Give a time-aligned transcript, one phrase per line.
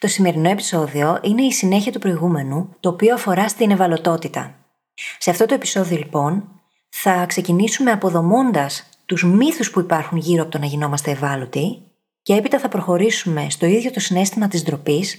[0.00, 4.54] Το σημερινό επεισόδιο είναι η συνέχεια του προηγούμενου, το οποίο αφορά στην ευαλωτότητα.
[5.18, 6.48] Σε αυτό το επεισόδιο λοιπόν
[6.88, 11.82] θα ξεκινήσουμε αποδομώντας τους μύθους που υπάρχουν γύρω από το να γινόμαστε ευάλωτοι
[12.22, 15.18] και έπειτα θα προχωρήσουμε στο ίδιο το συνέστημα της ντροπής,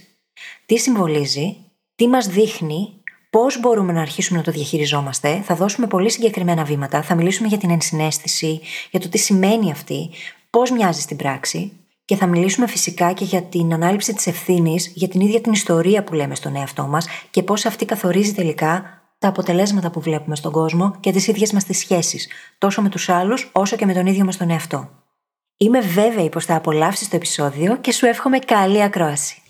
[0.66, 1.58] τι συμβολίζει,
[1.96, 7.02] τι μας δείχνει Πώς μπορούμε να αρχίσουμε να το διαχειριζόμαστε, θα δώσουμε πολύ συγκεκριμένα βήματα,
[7.02, 10.10] θα μιλήσουμε για την ενσυναίσθηση, για το τι σημαίνει αυτή,
[10.50, 11.72] πώς μοιάζει στην πράξη
[12.12, 16.04] και θα μιλήσουμε φυσικά και για την ανάληψη της ευθύνης για την ίδια την ιστορία
[16.04, 20.52] που λέμε στον εαυτό μας και πώς αυτή καθορίζει τελικά τα αποτελέσματα που βλέπουμε στον
[20.52, 22.28] κόσμο και τις ίδιες μας τις σχέσεις,
[22.58, 24.90] τόσο με τους άλλους όσο και με τον ίδιο μας τον εαυτό.
[25.58, 29.42] Είμαι βέβαιη πως θα απολαύσεις το επεισόδιο και σου εύχομαι καλή ακρόαση.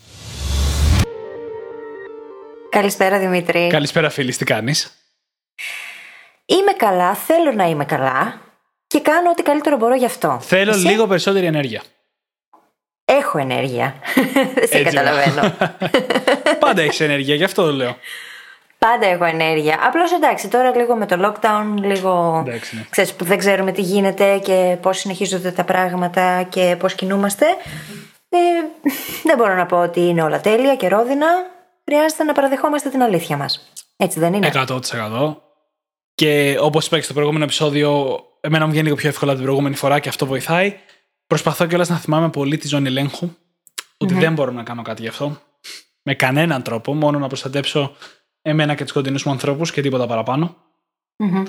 [2.69, 3.67] Καλησπέρα Δημήτρη.
[3.67, 4.91] Καλησπέρα φίλης, τι κάνεις;
[6.45, 8.41] Είμαι καλά, θέλω να είμαι καλά
[8.87, 10.39] και κάνω ό,τι καλύτερο μπορώ γι' αυτό.
[10.41, 11.81] Θέλω Εσύ; λίγο περισσότερη ενέργεια.
[13.19, 13.95] Έχω ενέργεια.
[14.53, 15.53] Δεν σε Έτσι, καταλαβαίνω.
[16.59, 17.95] Πάντα έχεις ενέργεια, γι' αυτό το λέω.
[18.77, 19.79] Πάντα έχω ενέργεια.
[19.81, 22.43] Απλώς εντάξει, τώρα λίγο με το lockdown, λίγο.
[22.47, 22.85] Εντάξει, ναι.
[22.89, 27.45] Ξέρεις, που δεν ξέρουμε τι γίνεται και πώς συνεχίζονται τα πράγματα και πώς κινούμαστε.
[28.29, 28.37] Ε,
[29.23, 31.27] δεν μπορώ να πω ότι είναι όλα τέλεια και ρόδινα.
[31.85, 33.71] Χρειάζεται να παραδεχόμαστε την αλήθεια μας.
[33.97, 35.35] Έτσι δεν είναι; 100%.
[36.15, 39.75] Και όπως είπα και στο προηγούμενο επεισόδιο, εμένα μου βγαίνει λίγο πιο εύκολα την προηγούμενη
[39.75, 40.77] φορά και αυτό βοηθάει.
[41.31, 43.29] Προσπαθώ κιόλας να θυμάμαι πολύ τη ζώνη ελέγχου.
[43.97, 45.41] Ότι δεν μπορώ να κάνω κάτι γι' αυτό.
[46.01, 47.95] Με κανέναν τρόπο, μόνο να προστατέψω
[48.41, 50.57] εμένα και τους κοντινούς μου ανθρώπους και τίποτα παραπάνω.
[51.17, 51.43] Μμμ.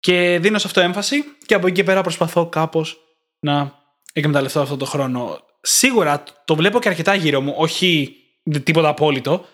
[0.00, 2.98] Και δίνω σε αυτό έμφαση και από εκεί και πέρα προσπαθώ κάπως
[3.38, 3.78] να
[4.12, 5.40] εκμεταλλευτώ αυτό το χρόνο.
[5.60, 8.16] Σίγουρα το βλέπω και αρκετά γύρω μου, όχι
[8.62, 9.44] τίποτα απόλυτο,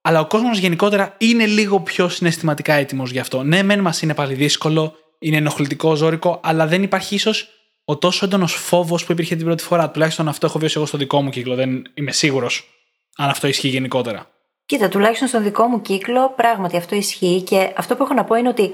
[0.00, 3.42] αλλά ο κόσμος γενικότερα είναι λίγο πιο συναισθηματικά έτοιμος γι' αυτό.
[3.42, 7.48] Ναι, μεν μας είναι πάλι δύσκολο, είναι ενοχλητικό, ζώρικο, αλλά δεν υπάρχει ίσως
[7.92, 9.90] ο τόσο έντονος φόβος που υπήρχε την πρώτη φορά.
[9.90, 11.54] Τουλάχιστον αυτό έχω βιώσει εγώ στο δικό μου κύκλο.
[11.54, 12.68] Δεν είμαι σίγουρος
[13.16, 14.26] αν αυτό ισχύει γενικότερα.
[14.66, 18.34] Κοίτα, τουλάχιστον στον δικό μου κύκλο, πράγματι αυτό ισχύει και αυτό που έχω να πω
[18.34, 18.72] είναι ότι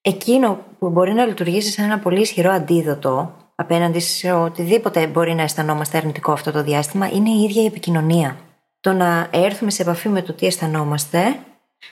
[0.00, 5.42] εκείνο που μπορεί να λειτουργήσει σαν ένα πολύ ισχυρό αντίδοτο απέναντι σε οτιδήποτε μπορεί να
[5.42, 8.36] αισθανόμαστε αρνητικό αυτό το διάστημα είναι η ίδια η επικοινωνία.
[8.80, 11.38] Το να έρθουμε σε επαφή με το τι αισθανόμαστε,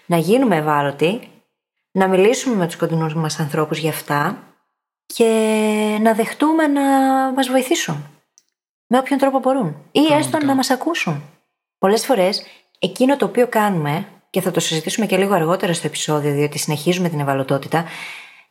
[0.07, 1.21] να γίνουμε ευάλωτοι,
[1.91, 4.48] να μιλήσουμε με τους κοντινούς μας ανθρώπους για αυτά
[5.15, 6.83] και να δεχτούμε να
[7.33, 8.07] μας βοηθήσουν
[8.87, 10.45] με όποιον τρόπο μπορούν ή έστω Πραγματικά.
[10.47, 11.23] να μας ακούσουν.
[11.79, 12.43] Πολλές φορές
[12.79, 17.09] εκείνο το οποίο κάνουμε και θα το συζητήσουμε και λίγο αργότερα στο επεισόδιο διότι συνεχίζουμε
[17.09, 17.85] την ευαλωτότητα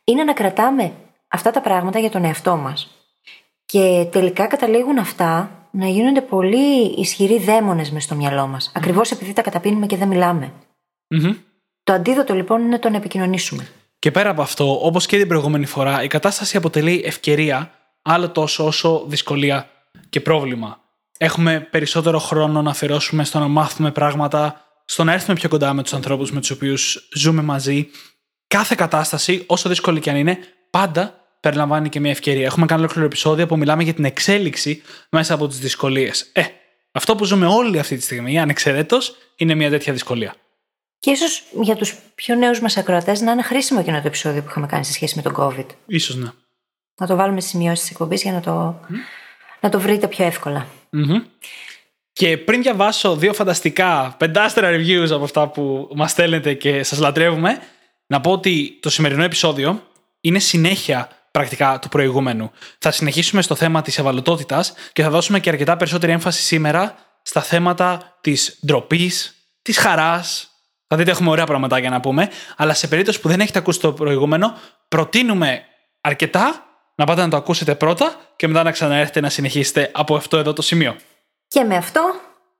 [0.04, 0.92] είναι να κρατάμε
[1.28, 2.90] αυτά τα πράγματα για τον εαυτό μας.
[3.66, 8.72] Και τελικά καταλήγουν αυτά να γίνονται πολύ ισχυροί δαίμονες μες στο μυαλό μας.
[8.74, 10.52] Ακριβώς επειδή τα καταπίνουμε και δεν μιλάμε.
[11.08, 11.34] Μμμ.
[11.82, 13.68] Το αντίδοτο λοιπόν είναι το να επικοινωνήσουμε.
[14.08, 17.70] Και πέρα από αυτό, όπως και την προηγούμενη φορά, η κατάσταση αποτελεί ευκαιρία
[18.02, 19.70] άλλο τόσο όσο δυσκολία
[20.08, 20.80] και πρόβλημα.
[21.18, 25.82] Έχουμε περισσότερο χρόνο να αφιερώσουμε στο να μάθουμε πράγματα, στο να έρθουμε πιο κοντά με
[25.82, 27.88] τους ανθρώπους με τους οποίους ζούμε μαζί.
[28.46, 30.38] Κάθε κατάσταση, όσο δύσκολη και αν είναι,
[30.70, 32.44] πάντα περιλαμβάνει και μια ευκαιρία.
[32.44, 36.30] Έχουμε κάνει ολόκληρο επεισόδιο που μιλάμε για την εξέλιξη μέσα από τις δυσκολίες.
[36.32, 36.42] Ε,
[36.92, 40.34] αυτό που ζούμε όλοι αυτή τη στιγμή, ανεξαιρέτως, είναι μια τέτοια δυσκολία.
[40.98, 44.48] Και ίσως για τους πιο νέους μας ακροατές να είναι χρήσιμο εκείνο το επεισόδιο που
[44.50, 45.66] είχαμε κάνει σε σχέση με τον COVID.
[45.86, 46.28] Ίσως ναι.
[47.00, 48.80] Να το βάλουμε στις σημειώσεις της εκπομπής για να το,
[49.60, 50.66] να το βρείτε πιο εύκολα.
[50.90, 51.22] Μμμ.
[52.12, 57.58] Και πριν διαβάσω δύο φανταστικά πεντάστερα reviews από αυτά που μας στέλνετε και σας λατρεύουμε,
[58.06, 59.82] να πω ότι το σημερινό επεισόδιο
[60.20, 62.50] είναι συνέχεια πρακτικά του προηγούμενου.
[62.78, 67.42] Θα συνεχίσουμε στο θέμα της ευαλωτότητας και θα δώσουμε και αρκετά περισσότερη έμφαση σήμερα στα
[67.42, 70.50] θέματα της ντροπής, της χαράς.
[70.88, 73.92] Θα δείτε έχουμε ωραία πραγματάκια να πούμε, αλλά σε περίπτωση που δεν έχετε ακούσει το
[73.92, 74.58] προηγούμενο,
[74.88, 75.62] προτείνουμε
[76.00, 80.36] αρκετά να πάτε να το ακούσετε πρώτα και μετά να ξαναέρθετε να συνεχίσετε από αυτό
[80.36, 80.96] εδώ το σημείο.
[81.48, 82.00] Και με αυτό,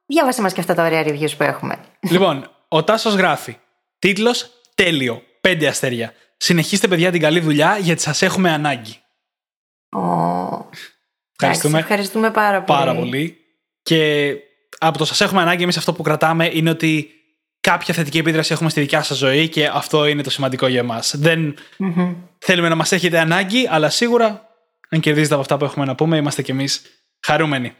[0.06, 1.78] διάβασε μας και αυτά τα ωραία reviews που έχουμε.
[2.00, 3.58] Λοιπόν, ο Τάσος γράφει.
[3.98, 5.22] Τίτλος Τέλειο.
[5.40, 6.12] Πέντε αστέρια.
[6.36, 8.96] Συνεχίστε, παιδιά, την καλή δουλειά γιατί σας έχουμε ανάγκη.
[9.90, 10.00] Ω,
[11.40, 11.42] Ευχαριστούμε.
[11.42, 12.78] εντάξει, ευχαριστούμε πάρα πολύ.
[12.78, 13.36] Πάρα πολύ.
[13.82, 14.32] Και
[14.78, 17.17] από το σας έχουμε ανάγκη, εμείς αυτό που κρατάμε είναι ότι
[17.70, 21.14] κάποια θετική επίδραση έχουμε στη δικιά σας ζωή και αυτό είναι το σημαντικό για εμάς.
[21.16, 22.14] Δεν Μμμ.
[22.38, 24.48] θέλουμε να μας έχετε ανάγκη, αλλά σίγουρα,
[24.88, 26.82] αν κερδίζετε από αυτά που έχουμε να πούμε, είμαστε κι εμείς
[27.26, 27.72] χαρούμενοι.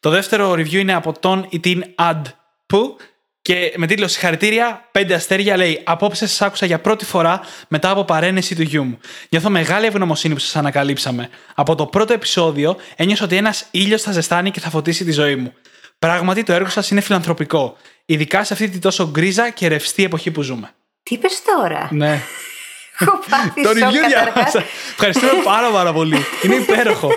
[0.00, 2.22] Το δεύτερο review είναι από τον ή την Ad
[2.66, 2.96] που
[3.42, 8.04] Και με τίτλο Συγχαρητήρια, πέντε αστέρια λέει: Απόψε σας άκουσα για πρώτη φορά μετά από
[8.04, 8.98] παρένεση του γιού μου.
[9.28, 11.28] Νιώθω μεγάλη ευγνωμοσύνη που σας ανακαλύψαμε.
[11.54, 15.36] Από το πρώτο επεισόδιο ένιωσα ότι ένας ήλιος θα ζεστάνει και θα φωτίσει τη ζωή
[15.36, 15.52] μου.
[15.98, 17.76] Πράγματι, το έργο σας είναι φιλανθρωπικό.
[18.06, 20.70] Ειδικά σε αυτή τη τόσο γκρίζα και ρευστή εποχή που ζούμε.
[21.02, 22.20] Τι είπες τώρα; Ναι.
[22.98, 24.08] Έχω πάθει το σοκ review καταρχάς.
[24.08, 24.58] διάβασα.
[24.90, 26.16] Ευχαριστούμε πάρα πάρα πολύ.
[26.42, 27.10] Είναι υπέροχο.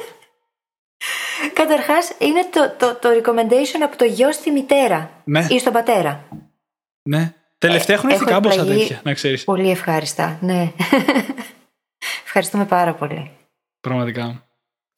[1.53, 5.45] Καταρχάς, είναι το, το, το recommendation από το γιο στη μητέρα Ναι.
[5.49, 6.27] ή στον πατέρα.
[7.03, 7.31] ναι.
[7.59, 9.43] Τελευταία έχουν έρθει Έχω κάμποσα εκπλαγεί τέτοια, να ξέρεις.
[9.43, 10.71] Πολύ ευχάριστα, ναι.
[12.25, 13.31] Ευχαριστούμε πάρα πολύ.
[13.79, 14.47] Πραγματικά.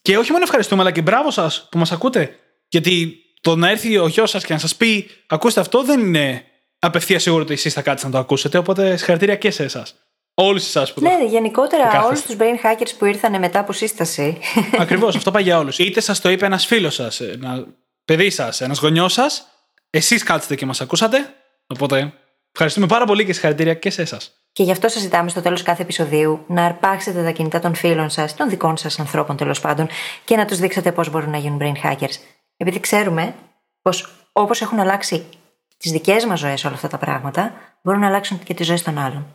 [0.02, 2.36] Και όχι μόνο ευχαριστούμε, αλλά και μπράβο σας που μας ακούτε.
[2.68, 6.44] Γιατί το να έρθει ο γιος σας και να σας πει: Ακούστε αυτό, δεν είναι
[6.80, 8.58] απευθείας σίγουρο ότι εσείς θα κάτσετε να το ακούσετε.
[8.58, 9.96] Οπότε συγχαρητήρια και σε εσάς.
[10.34, 11.10] Όλους εσάς που το.
[11.10, 12.08] Ναι, γενικότερα Εκάθεστε.
[12.08, 14.38] όλους τους brain hackers που ήρθαν μετά από σύσταση.
[14.78, 15.80] Ακριβώς, αυτό πάει για όλους.
[15.80, 17.66] Είτε σας το είπε ένας φίλος σας, ένα
[18.06, 19.48] παιδί σας, ένας γονιός σας,
[19.90, 21.34] εσείς κάτσετε και μας ακούσατε.
[21.68, 22.14] Οπότε
[22.52, 24.32] ευχαριστούμε πάρα πολύ και συγχαρητήρια και σε εσάς.
[24.52, 28.10] Και γι' αυτό σας ζητάμε στο τέλος κάθε επεισοδίου να αρπάξετε τα κινητά των φίλων
[28.10, 29.88] σας, των δικών σας ανθρώπων τέλος πάντων,
[30.26, 32.16] και να τους δείξετε πώς μπορούν να γίνουν brain hackers.
[32.62, 33.36] Επειδή ξέρουμε
[33.82, 35.26] πως όπως έχουν αλλάξει
[35.78, 38.98] τις δικές μας ζωές όλα αυτά τα πράγματα, μπορούν να αλλάξουν και τις ζωές των
[38.98, 39.26] άλλων.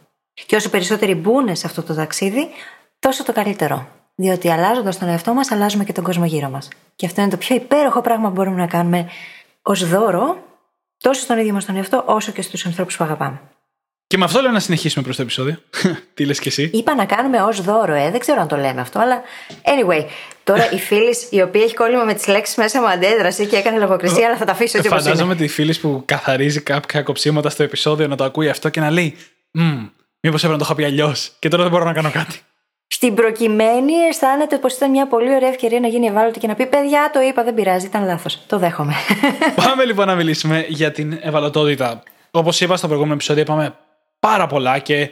[0.47, 2.49] Και όσο περισσότεροι μπουν σε αυτό το ταξίδι,
[2.99, 3.87] τόσο το καλύτερο.
[4.15, 6.69] Διότι αλλάζοντας τον εαυτό μας, αλλάζουμε και τον κόσμο γύρω μας.
[6.97, 9.09] Και αυτό είναι το πιο υπέροχο πράγμα που μπορούμε να κάνουμε
[9.63, 10.43] ως δώρο,
[10.99, 13.41] τόσο στον ίδιο μας τον εαυτό, όσο και στους ανθρώπους που αγαπάμε.
[14.15, 15.57] Και με αυτό λέω να συνεχίσουμε προς το επεισόδιο.
[16.15, 18.11] Τι λες κι εσύ; Είπα να κάνουμε ως δώρο, ε.
[18.11, 19.23] Δεν ξέρω αν το λέμε αυτό, αλλά.
[19.49, 20.05] Anyway,
[20.45, 23.79] τώρα η φίλης η οποία έχει κόλλημα με τις λέξεις μέσα μου αντέδρασε και έκανε
[23.79, 25.11] λογοκρισία, αλλά θα τα αφήσω έτσι όπως είναι.
[25.11, 28.91] Φαντάζομαι τη φίλης που καθαρίζει κάποια κοψίματα στο επεισόδιο να το ακούει αυτό και να
[28.91, 29.17] λέει
[29.51, 29.87] Μμ,
[30.21, 32.41] μήπως έπρεπε να το είχα πει αλλιώς και τώρα δεν μπορώ να κάνω κάτι.
[32.87, 36.67] Στην προκειμένη αισθάνεται πως ήταν μια πολύ ωραία ευκαιρία να γίνει ευάλωτη και να πει:
[36.67, 38.41] Παιδιά, το είπα, δεν πειράζει, ήταν λάθος.
[38.47, 38.95] Το δέχομαι.
[39.65, 42.03] Πάμε λοιπόν να μιλήσουμε για την ευαλωτότητα.
[42.31, 43.75] Όπως είπα στο προηγούμενο επεισόδιο, είπαμε
[44.25, 45.11] πάρα πολλά και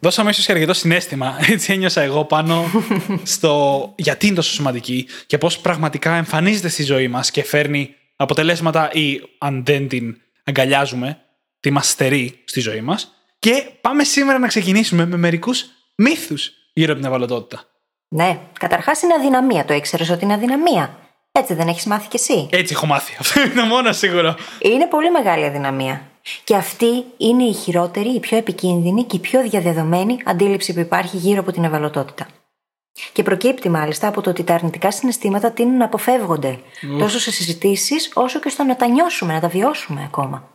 [0.00, 1.36] δώσαμε ίσως και αρκετό συνέστημα.
[1.52, 2.64] Έτσι ένιωσα εγώ πάνω
[3.34, 8.92] στο γιατί είναι τόσο σημαντική και πώς πραγματικά εμφανίζεται στη ζωή μας και φέρνει αποτελέσματα
[8.92, 11.18] ή αν δεν την αγκαλιάζουμε,
[11.60, 13.12] τι μα στερεί στη ζωή μας.
[13.38, 15.64] Και πάμε σήμερα να ξεκινήσουμε με μερικούς
[15.94, 17.64] μύθους γύρω από την ευαλωτότητα.
[18.08, 19.64] ναι, καταρχάς είναι αδυναμία.
[19.64, 20.98] Το ήξερες ότι είναι αδυναμία.
[21.32, 23.16] Έτσι δεν έχεις μάθει κι εσύ; Έτσι έχω μάθει.
[23.20, 24.36] Αυτό είναι το μόνο σίγουρο.
[24.58, 26.11] Είναι πολύ μεγάλη αδυναμία.
[26.44, 31.16] Και αυτή είναι η χειρότερη, η πιο επικίνδυνη και η πιο διαδεδομένη αντίληψη που υπάρχει
[31.16, 32.26] γύρω από την ευαλωτότητα.
[33.12, 36.58] Και προκύπτει μάλιστα από το ότι τα αρνητικά συναισθήματα τείνουν να αποφεύγονται
[36.98, 40.48] τόσο σε συζητήσεις όσο και στο να τα νιώσουμε, να τα βιώσουμε ακόμα.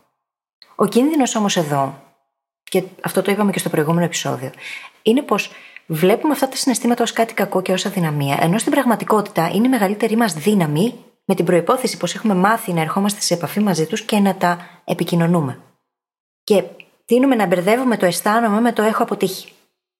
[0.74, 2.02] Ο κίνδυνος όμως εδώ,
[2.62, 4.50] και αυτό το είπαμε και στο προηγούμενο επεισόδιο,
[5.02, 5.50] είναι πως
[5.86, 9.70] βλέπουμε αυτά τα συναισθήματα ως κάτι κακό και ως αδυναμία, ενώ στην πραγματικότητα είναι η
[9.70, 10.94] μεγαλύτερη μας δύναμη
[11.28, 14.58] με την προπόθεση πως έχουμε μάθει να ερχόμαστε σε επαφή μαζί τους και να τα
[14.84, 15.60] επικοινωνούμε.
[16.44, 16.64] Και
[17.04, 19.52] τείνουμε να μπερδεύουμε το αισθάνομαι με το έχω αποτύχει.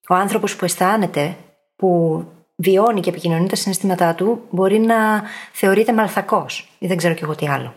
[0.08, 1.36] Ο άνθρωπος που αισθάνεται,
[1.76, 2.24] που
[2.56, 5.22] βιώνει και επικοινωνεί τα συναισθήματά του, μπορεί να
[5.52, 7.74] θεωρείται μαλθακός ή δεν ξέρω κι εγώ τι άλλο.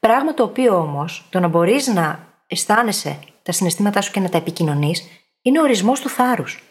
[0.00, 4.38] Πράγμα το οποίο όμως, το να μπορείς να αισθάνεσαι τα συναισθήματά σου και να τα
[4.38, 5.04] επικοινωνείς,
[5.42, 6.62] είναι ο ορισμός του θάρρους.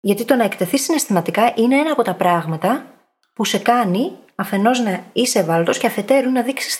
[0.00, 2.84] Γιατί το να εκτεθεί συναισθηματικά είναι ένα από τα πράγματα
[3.32, 6.78] που σε κάνει αφενός να είσαι ευάλωτος και αφετέρου να δείξεις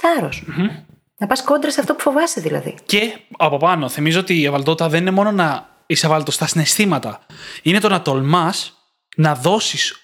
[1.17, 2.75] Να πας κόντρα σε αυτό που φοβάσαι δηλαδή.
[2.87, 7.27] Και από πάνω, θυμίζω ότι η ευαλωτότητα δεν είναι μόνο να είσαι ευάλωτος στα συναισθήματα.
[7.63, 8.75] Είναι το να τολμάς
[9.17, 9.95] να δώσεις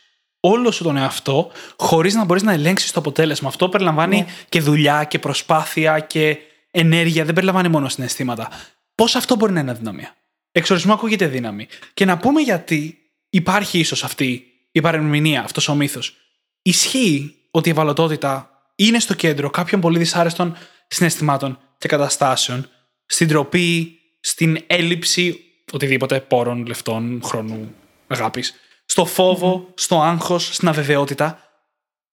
[0.40, 3.48] όλο σου τον εαυτό χωρίς να μπορείς να ελέγξεις το αποτέλεσμα.
[3.48, 4.26] Αυτό περιλαμβάνει Ναι.
[4.48, 6.38] και δουλειά και προσπάθεια και
[6.70, 7.24] ενέργεια.
[7.24, 8.48] Δεν περιλαμβάνει μόνο συναισθήματα.
[8.94, 10.14] Πώς αυτό μπορεί να είναι αδυναμία;
[10.52, 11.66] Εξορισμού ακούγεται δύναμη.
[11.94, 12.98] Και να πούμε γιατί
[13.30, 16.16] υπάρχει ίσως αυτή η παρεμηνία, αυτός ο μύθος.
[16.62, 20.56] Ισχύει ότι η ευαλωτότητα είναι στο κέντρο κάποιων πολύ δυσάρεστων
[20.88, 22.68] συναισθημάτων και καταστάσεων,
[23.06, 25.40] στην τροπή, στην έλλειψη
[25.72, 27.74] οτιδήποτε πόρων, λεφτών, χρόνου,
[28.06, 28.54] αγάπης,
[28.86, 31.38] στο φόβο, στο άγχος, στην αβεβαιότητα.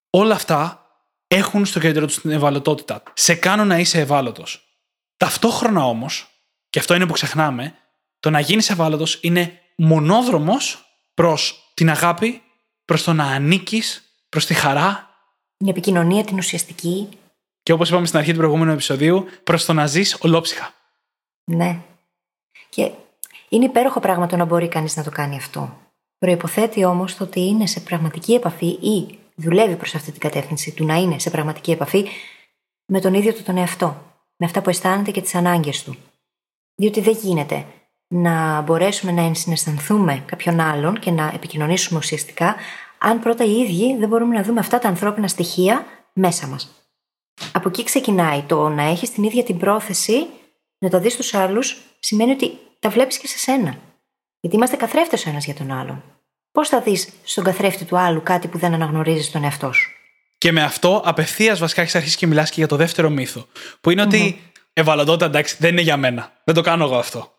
[0.09, 0.85] Όλα αυτά
[1.27, 3.03] έχουν στο κέντρο τους την ευαλωτότητα.
[3.13, 4.63] Σε κάνουν να είσαι ευάλωτος.
[5.17, 6.27] Ταυτόχρονα όμως,
[6.69, 7.75] και αυτό είναι που ξεχνάμε,
[8.19, 12.41] το να γίνεις ευάλωτος είναι μονόδρομος προς την αγάπη,
[12.85, 15.12] προς το να ανήκεις, προς τη χαρά
[15.63, 17.09] Την επικοινωνία, την ουσιαστική.
[17.63, 20.73] και όπως είπαμε στην αρχή του προηγούμενου επεισοδίου, προς το να ζεις ολόψυχα.
[21.43, 21.79] Ναι.
[22.69, 22.91] Και
[23.49, 25.77] είναι υπέροχο πράγμα το να μπορεί κανείς να το κάνει αυτό.
[26.17, 30.85] Προποθέτει όμως το ότι είναι σε πραγματική επαφή ή δουλεύει προς αυτή την κατεύθυνση του
[30.85, 32.07] να είναι σε πραγματική επαφή
[32.85, 34.01] με τον ίδιο του τον εαυτό.
[34.35, 35.95] Με αυτά που αισθάνεται και τις ανάγκες του.
[36.75, 37.65] Διότι δεν γίνεται
[38.07, 42.55] να μπορέσουμε να ενσυναισθανθούμε κάποιον άλλον και να επικοινωνήσουμε ουσιαστικά,
[43.05, 46.69] αν πρώτα οι ίδιοι δεν μπορούμε να δούμε αυτά τα ανθρώπινα στοιχεία μέσα μας.
[47.51, 50.27] Από εκεί ξεκινάει το να έχεις την ίδια την πρόθεση
[50.79, 53.77] Να τα δεις στου άλλους σημαίνει ότι τα βλέπεις και σε σένα.
[54.39, 56.03] Γιατί είμαστε καθρέφτες ο ένας για τον άλλον.
[56.51, 59.91] Πώς θα δεις στον καθρέφτη του άλλου κάτι που δεν αναγνωρίζεις στον εαυτό σου;
[60.37, 63.47] Και με αυτό απευθείας βασικά έχεις αρχίσει και μιλάς και για το δεύτερο μύθο.
[63.81, 66.31] Που είναι ότι ευαλωτότητα εντάξει δεν είναι για μένα.
[66.43, 67.33] Δεν το κάνω εγώ αυτό.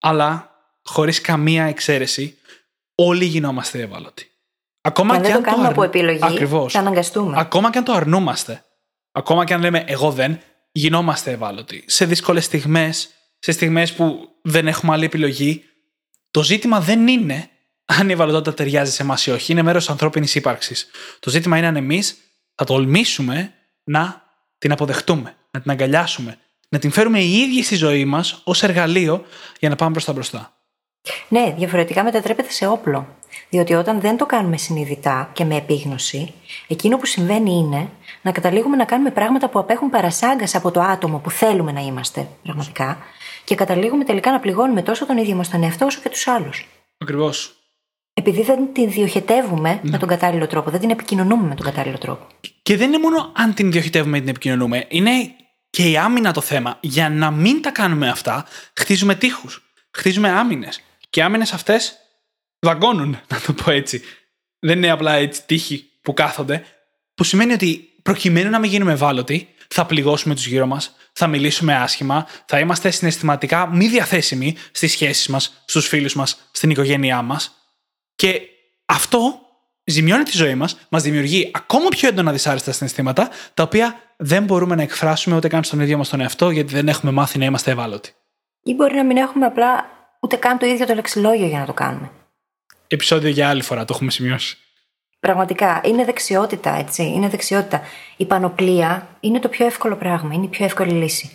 [0.00, 0.50] Αλλά
[0.82, 2.38] χωρίς καμία εξαίρεση,
[2.94, 4.28] όλοι γινόμαστε ευάλωτοι.
[4.86, 6.72] Ακόμα Και αν και δεν αν το κάνουμε αρνου- από επιλογή, Ακριβώς.
[6.72, 7.34] θα αναγκαστούμε.
[7.38, 8.64] Ακόμα και αν το αρνούμαστε.
[9.12, 10.38] Ακόμα και αν λέμε εγώ δεν,
[10.72, 11.84] γινόμαστε ευάλωτοι.
[11.86, 15.64] Σε δύσκολες στιγμές, σε στιγμές που δεν έχουμε άλλη επιλογή,
[16.30, 17.48] το ζήτημα δεν είναι
[17.84, 19.52] αν η ευαλωτότητα ταιριάζει σε εμάς ή όχι.
[19.52, 20.90] Είναι μέρος ανθρώπινης ύπαρξης.
[21.20, 22.16] Το ζήτημα είναι αν εμείς
[22.54, 23.52] θα τολμήσουμε
[23.84, 24.22] να
[24.58, 26.38] την αποδεχτούμε, να την αγκαλιάσουμε,
[26.68, 29.24] να την φέρουμε οι ίδιοι στη ζωή μας ως εργαλείο
[29.60, 30.53] για να πάμε προς τα μπροστά.
[31.28, 33.06] Ναι, διαφορετικά μετατρέπεται σε όπλο.
[33.48, 36.32] Διότι όταν δεν το κάνουμε συνειδητά και με επίγνωση,
[36.66, 37.88] εκείνο που συμβαίνει είναι
[38.22, 42.28] να καταλήγουμε να κάνουμε πράγματα που απέχουν παρασάγκας από το άτομο που θέλουμε να είμαστε
[42.42, 42.98] πραγματικά
[43.44, 46.66] και καταλήγουμε τελικά να πληγώνουμε τόσο τον ίδιο μας τον εαυτό όσο και τους άλλους.
[46.98, 47.56] Ακριβώς.
[48.14, 52.26] Επειδή δεν την διοχετεύουμε με τον κατάλληλο τρόπο, δεν την επικοινωνούμε με τον κατάλληλο τρόπο.
[52.62, 54.86] Και δεν είναι μόνο αν την διοχετεύουμε ή την επικοινωνούμε.
[54.88, 55.10] Είναι
[55.70, 56.76] και η άμυνα το θέμα.
[56.80, 58.44] Για να μην τα κάνουμε αυτά,
[58.74, 59.62] χτίζουμε τείχους.
[59.90, 60.80] Χτίζουμε άμυνες.
[61.14, 61.98] Και οι άμυνες αυτές
[62.58, 64.02] δαγκώνουν, να το πω έτσι.
[64.58, 66.64] Δεν είναι απλά έτσι τείχοι που κάθονται.
[67.14, 71.74] Που σημαίνει ότι προκειμένου να μην γίνουμε ευάλωτοι, θα πληγώσουμε τους γύρω μας, θα μιλήσουμε
[71.74, 77.52] άσχημα, θα είμαστε συναισθηματικά μη διαθέσιμοι στις σχέσεις μας, στους φίλους μας, στην οικογένειά μας.
[78.14, 78.40] Και
[78.84, 79.40] αυτό
[79.84, 84.74] ζημιώνει τη ζωή μας, μας δημιουργεί ακόμα πιο έντονα δυσάρεστα συναισθήματα, τα οποία δεν μπορούμε
[84.74, 87.70] να εκφράσουμε ούτε καν στον ίδιο μας τον εαυτό, γιατί δεν έχουμε μάθει να είμαστε
[87.70, 88.14] ευάλωτοι.
[88.62, 89.93] Ή μπορεί να μην έχουμε απλά
[90.24, 92.10] ούτε καν το ίδιο το λεξιλόγιο για να το κάνουμε.
[92.86, 94.56] Επισόδιο για άλλη φορά, το έχουμε σημειώσει.
[95.20, 97.02] Πραγματικά είναι δεξιότητα, έτσι.
[97.02, 97.82] Είναι δεξιότητα.
[98.16, 101.30] Η πανοπλία είναι το πιο εύκολο πράγμα, είναι η πιο εύκολη λύση.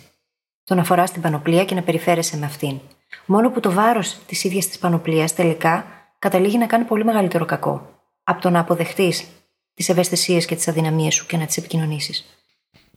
[0.64, 2.80] Το να φοράς την πανοπλία και να περιφέρεσαι με αυτήν.
[3.26, 5.86] Μόνο που το βάρος της ίδιας της πανοπλίας τελικά
[6.18, 9.26] καταλήγει να κάνει πολύ μεγαλύτερο κακό από το να αποδεχτείς
[9.74, 12.24] τις ευαισθησίες και τις αδυναμίες σου και να τις επικοινωνήσεις.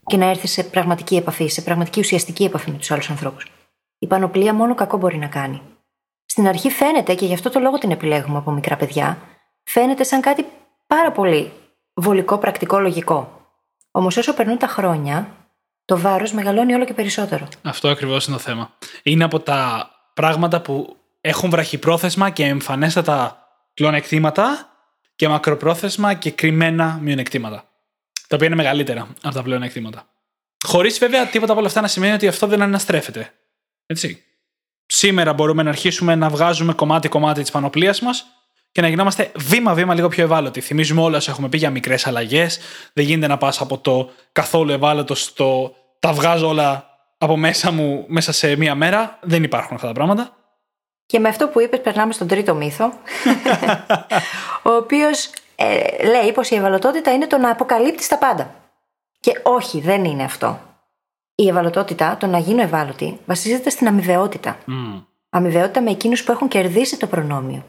[0.05, 3.51] Και να έρθεις σε πραγματική επαφή, σε πραγματική ουσιαστική επαφή με τους άλλους ανθρώπους.
[3.99, 5.61] Η πανοπλία μόνο κακό μπορεί να κάνει.
[6.33, 9.17] Στην αρχή φαίνεται, και γι' αυτό το λόγο την επιλέγουμε από μικρά παιδιά,
[9.63, 10.45] φαίνεται σαν κάτι
[10.87, 11.51] πάρα πολύ
[11.93, 13.47] βολικό, πρακτικό, λογικό.
[13.91, 15.35] Όμως όσο περνούν τα χρόνια,
[15.85, 17.47] το βάρος μεγαλώνει όλο και περισσότερο.
[17.61, 18.71] Αυτό ακριβώς είναι το θέμα.
[19.03, 24.69] Είναι από τα πράγματα που έχουν βραχυπρόθεσμα και εμφανέστατα πλεονεκτήματα
[25.15, 27.63] και μακροπρόθεσμα και κρυμμένα μειονεκτήματα.
[28.27, 30.07] Τα οποία είναι μεγαλύτερα από τα πλεονεκτήματα.
[30.65, 33.33] Χωρίς βέβαια τίποτα από όλα αυτά να σημαίνει ότι αυτό δεν αναστρέφεται.
[33.85, 34.23] Έτσι.
[34.85, 38.25] Σήμερα μπορούμε να αρχίσουμε να βγάζουμε κομμάτι-κομμάτι της πανοπλίας μας
[38.71, 40.61] και να γινόμαστε βήμα-βήμα λίγο πιο ευάλωτοι.
[40.61, 42.59] Θυμίζουμε όλα όσα έχουμε πει για μικρές αλλαγές.
[42.93, 48.05] Δεν γίνεται να πας από το καθόλου ευάλωτο στο τα βγάζω όλα από μέσα μου
[48.07, 49.19] μέσα σε μία μέρα.
[49.21, 50.35] Δεν υπάρχουν αυτά τα πράγματα.
[51.05, 52.93] Και με αυτό που είπες, περνάμε στον τρίτο μύθο,
[54.69, 58.55] ο οποίος ε, λέει πως η ευαλωτότητα είναι το να αποκαλύπτεις τα πάντα.
[59.19, 60.59] Και όχι, δεν είναι αυτό.
[61.35, 64.57] Η ευαλωτότητα, το να γίνω ευάλωτη, βασίζεται στην αμοιβαιότητα.
[65.29, 67.65] Αμοιβαιότητα με εκείνους που έχουν κερδίσει το προνόμιο.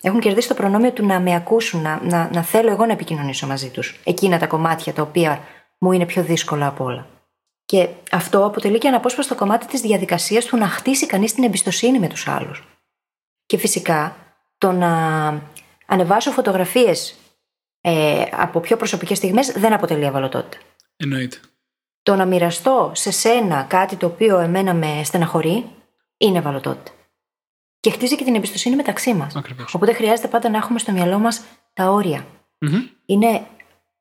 [0.00, 3.46] Έχουν κερδίσει το προνόμιο του να με ακούσουν, να, να, να θέλω εγώ να επικοινωνήσω
[3.46, 4.00] μαζί τους.
[4.04, 5.40] Εκείνα τα κομμάτια τα οποία
[5.78, 7.06] μου είναι πιο δύσκολα από όλα.
[7.64, 12.08] Και αυτό αποτελεί και αναπόσπαστο κομμάτι της διαδικασίας του να χτίσει κανείς την εμπιστοσύνη με
[12.08, 12.64] τους άλλους.
[13.46, 14.16] Και φυσικά
[14.58, 14.92] το να
[15.86, 17.18] ανεβάσω φωτογραφίες
[17.80, 20.58] ε, από πιο προσωπικές στιγμές δεν αποτελεί ευαλωτότητα.
[20.96, 21.40] Εννοείται.
[22.06, 25.70] Το να μοιραστώ σε σένα κάτι το οποίο εμένα με στεναχωρεί
[26.16, 26.90] είναι ευαλωτότητα.
[27.80, 29.36] Και χτίζει και την εμπιστοσύνη μεταξύ μας.
[29.36, 29.74] Ακριβώς.
[29.74, 32.26] Οπότε χρειάζεται πάντα να έχουμε στο μυαλό μας τα όρια.
[32.58, 32.82] Μμμ.
[33.06, 33.46] Είναι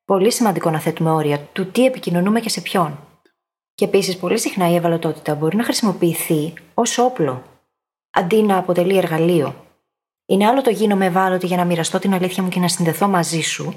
[0.06, 3.00] πολύ σημαντικό να θέτουμε όρια του τι επικοινωνούμε και σε ποιον.
[3.76, 7.44] Και επίσης, πολύ συχνά η ευαλωτότητα μπορεί να χρησιμοποιηθεί ως όπλο,
[8.12, 9.66] αντί να αποτελεί εργαλείο.
[10.26, 13.42] Είναι άλλο το γίνομαι ευάλωτη για να μοιραστώ την αλήθεια μου και να συνδεθώ μαζί
[13.42, 13.76] σου,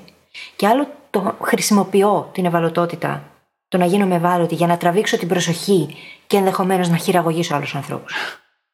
[0.56, 3.32] και άλλο το χρησιμοποιώ την ευαλωτότητα,
[3.68, 5.96] το να γίνομαι ευάλωτη για να τραβήξω την προσοχή
[6.26, 8.14] και ενδεχομένως να χειραγωγήσω άλλους ανθρώπους.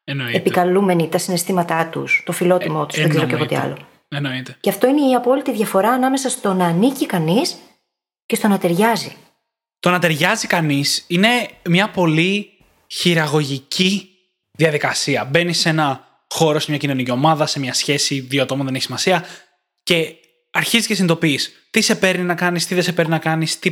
[0.03, 0.37] Εννοείται.
[0.37, 3.75] Επικαλούμενοι τα συναισθήματά τους, το φιλότιμό τους, δεν ξέρω και εγώ τι Εννοείται.
[3.75, 3.87] άλλο.
[4.07, 4.57] Εννοείται.
[4.59, 7.57] Και αυτό είναι η απόλυτη διαφορά ανάμεσα στο να ανήκει κανείς
[8.25, 9.15] και στο να ταιριάζει.
[9.79, 12.49] Το να ταιριάζει κανείς είναι μια πολύ
[12.87, 14.09] χειραγωγική
[14.51, 15.25] διαδικασία.
[15.25, 18.83] Μπαίνει σε ένα χώρο, σε μια κοινωνική ομάδα, σε μια σχέση δύο ατόμων, δεν έχει
[18.83, 19.25] σημασία,
[19.83, 20.15] και
[20.51, 23.71] αρχίζεις και συνειδητοποιείς τι σε παίρνει να κάνεις, τι δεν σε παίρνει να κάνεις, τι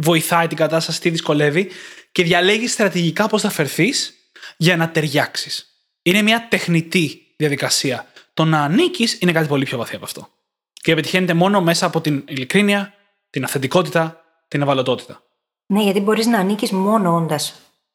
[0.00, 1.70] βοηθάει την κατάσταση, τι δυσκολεύει,
[2.12, 4.14] και διαλέγει στρατηγικά πώς θα φερθείς
[4.56, 5.64] για να ταιριάξεις.
[6.02, 8.06] Είναι μια τεχνητή διαδικασία.
[8.34, 10.28] Το να ανήκεις είναι κάτι πολύ πιο βαθύ από αυτό.
[10.72, 12.94] Και πετυχαίνεται μόνο μέσα από την ειλικρίνεια,
[13.30, 15.22] την αυθεντικότητα, την ευαλωτότητα.
[15.66, 17.54] Ναι, γιατί μπορείς να ανήκεις μόνο όντας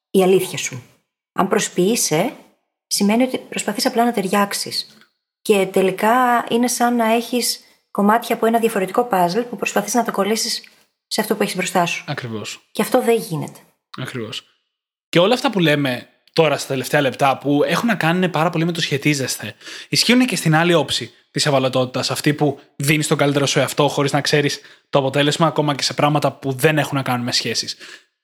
[0.10, 0.84] η αλήθεια σου.
[1.34, 2.34] Αν προσποιείσαι,
[2.88, 4.88] σημαίνει ότι προσπαθείς απλά να ταιριάξεις.
[5.42, 7.60] Και τελικά είναι σαν να έχεις
[7.92, 10.64] κομμάτια από ένα διαφορετικό puzzle που προσπαθείς να τα κολλήσεις
[11.08, 12.04] σε αυτό που έχεις μπροστά σου.
[12.08, 12.60] Ακριβώς.
[12.72, 13.60] Και αυτό δεν γίνεται.
[13.98, 14.44] Ακριβώς.
[15.10, 18.66] Και όλα αυτά που λέμε τώρα στα τελευταία λεπτά που έχουν να κάνουν πάρα πολύ
[18.66, 19.56] με το σχετίζεστε,
[19.90, 22.12] ισχύουν και στην άλλη όψη της ευαλωτότητας.
[22.12, 24.60] Αυτή που δίνεις τον καλύτερο σου εαυτό χωρίς να ξέρεις
[24.90, 27.78] το αποτέλεσμα, ακόμα και σε πράγματα που δεν έχουν να κάνουν με σχέσεις.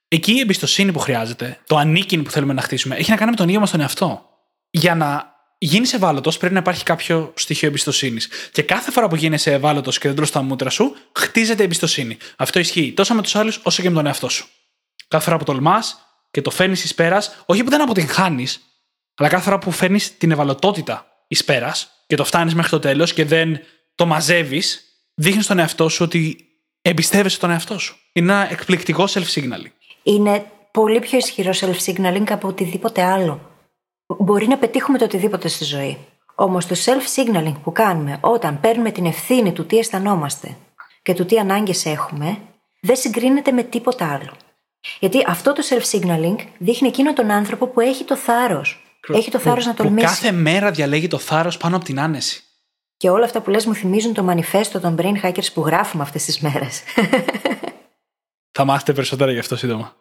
[0.07, 3.38] Εκεί η εμπιστοσύνη που χρειάζεται, το ανήκειν που θέλουμε να χτίσουμε, έχει να κάνει με
[3.38, 4.25] τον ίδιο μας τον εαυτό.
[4.69, 5.30] Για να
[5.63, 8.30] γίνεις ευάλωτος, πρέπει να υπάρχει κάποιο στοιχείο εμπιστοσύνης.
[8.51, 12.18] Και κάθε φορά που γίνεσαι ευάλωτος και δεν τρως τα μούτρα σου, χτίζεται εμπιστοσύνη.
[12.36, 14.48] Αυτό ισχύει τόσο με τους άλλους όσο και με τον εαυτό σου.
[15.08, 15.98] Κάθε φορά που τολμάς
[16.32, 18.62] και το φέρνεις εις πέρας, όχι που δεν αποτυγχάνεις,
[19.15, 23.13] αλλά κάθε φορά που φέρνεις την ευαλωτότητα εις πέρας και το φτάνεις μέχρι το τέλος
[23.13, 23.60] και δεν
[23.96, 26.38] το μαζεύεις, δείχνεις στον εαυτό σου ότι
[26.82, 27.96] εμπιστεύεσαι τον εαυτό σου.
[28.12, 29.72] Είναι ένα εκπληκτικό self-signaling.
[30.03, 33.50] Είναι πολύ πιο ισχυρό self-signaling από οτιδήποτε άλλο.
[34.20, 35.98] Μπορεί να πετύχουμε το οτιδήποτε στη ζωή.
[36.36, 40.58] Όμως το self-signaling που κάνουμε όταν παίρνουμε την ευθύνη του τι αισθανόμαστε
[41.01, 42.38] και του τι ανάγκες έχουμε,
[42.82, 44.32] δεν συγκρίνεται με τίποτα άλλο.
[45.00, 48.84] Γιατί αυτό το self-signaling δείχνει εκείνο τον άνθρωπο που έχει το θάρρος.
[49.13, 50.06] Έχει το θάρρος να τολμήσει.
[50.06, 52.44] Που κάθε μέρα διαλέγει το θάρρος πάνω από την άνεση.
[52.98, 56.25] Και όλα αυτά που λες μου θυμίζουν το μανιφέστο των brain hackers που γράφουμε αυτές
[56.25, 56.84] τις μέρες.
[58.51, 59.96] Θα μάθετε περισσότερα γι' αυτό σύντομα.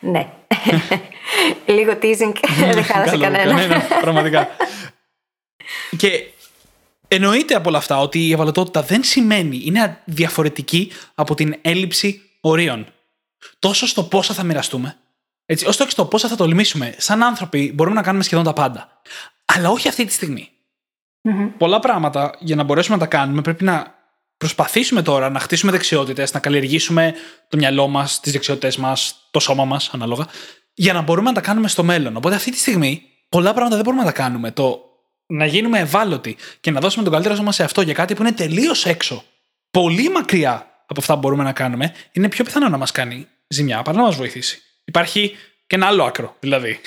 [0.00, 0.32] ναι.
[1.66, 3.44] Λίγο teasing δεν χάλασε κανένα.
[3.44, 3.80] κανένα.
[4.00, 4.48] Πραγματικά.
[5.96, 6.24] και
[7.08, 12.86] εννοείται από όλα αυτά ότι η ευαλωτότητα δεν σημαίνει, είναι διαφορετική από την έλλειψη ορίων.
[13.58, 14.96] Τόσο στο πόσα θα μοιραστούμε,
[15.46, 16.94] έτσι, όσο και στο πόσα θα τολμήσουμε.
[16.98, 19.00] Σαν άνθρωποι μπορούμε να κάνουμε σχεδόν τα πάντα.
[19.44, 20.48] Αλλά όχι αυτή τη στιγμη
[21.58, 23.94] Πολλά πράγματα για να μπορέσουμε να τα κάνουμε πρέπει να
[24.36, 27.14] προσπαθήσουμε τώρα να χτίσουμε δεξιότητες, να καλλιεργήσουμε
[27.48, 30.26] το μυαλό μας, τις δεξιότητέ μας, το σώμα μας, ανάλογα,
[30.74, 32.16] για να μπορούμε να τα κάνουμε στο μέλλον.
[32.16, 34.50] Οπότε αυτή τη στιγμή πολλά πράγματα δεν μπορούμε να τα κάνουμε.
[34.50, 34.80] Το
[35.26, 38.32] να γίνουμε ευάλωτοι και να δώσουμε τον καλύτερο μα σε αυτό για κάτι που είναι
[38.32, 39.24] τελείως έξω,
[39.70, 43.82] πολύ μακριά από αυτά που μπορούμε να κάνουμε, είναι πιο πιθανό να μας κάνει ζημιά
[43.82, 44.62] παρά να μας βοηθήσει.
[44.84, 46.80] Υπάρχει και ένα άλλο άκρο, δηλαδή.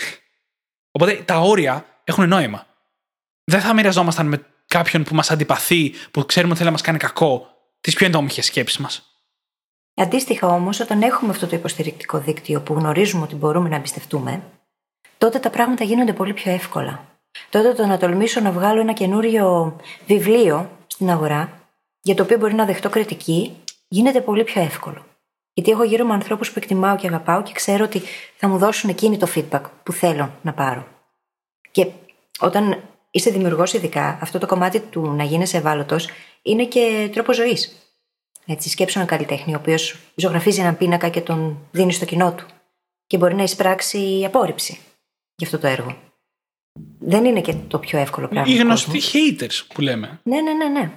[0.92, 2.68] Οπότε τα όρια έχουν νόημα.
[3.44, 6.98] Δεν θα μοιραζόμασταν με κάποιον που μας αντιπαθεί, που ξέρουμε ότι θέλει να μας κάνει
[6.98, 7.48] κακό,
[7.82, 9.07] τις πιο εντόμιχε σκέψεις μας.
[10.00, 14.44] Αντίστοιχα όμως, όταν έχουμε αυτό το υποστηρικτικό δίκτυο που γνωρίζουμε ότι μπορούμε να εμπιστευτούμε,
[15.18, 17.06] τότε τα πράγματα γίνονται πολύ πιο εύκολα.
[17.50, 19.76] Τότε το να τολμήσω να βγάλω ένα καινούριο
[20.08, 21.52] βιβλίο στην αγορά,
[22.02, 25.06] για το οποίο μπορεί να δεχτώ κριτική, γίνεται πολύ πιο εύκολο.
[25.54, 28.02] Γιατί έχω γύρω μου ανθρώπους που εκτιμάω και αγαπάω και ξέρω ότι
[28.36, 30.88] θα μου δώσουν εκείνη το feedback που θέλω να πάρω.
[31.72, 31.88] Και
[32.40, 36.10] όταν είσαι δημιουργός, ειδικά, αυτό το κομμάτι του να γίνει ευάλωτος
[36.42, 37.87] είναι και τρόπος ζωής.
[38.50, 42.46] Έτσι, σκέψω έναν καλλιτέχνη, ο οποίος ζωγραφίζει έναν πίνακα και τον δίνει στο κοινό του.
[43.08, 44.80] Και μπορεί να εισπράξει απόρριψη
[45.36, 45.98] για αυτό το έργο.
[47.00, 48.54] Δεν είναι και το πιο εύκολο πράγμα.
[48.54, 50.20] Οι γνωστοί haters που λέμε.
[50.24, 50.92] Ναι, ναι, ναι, ναι.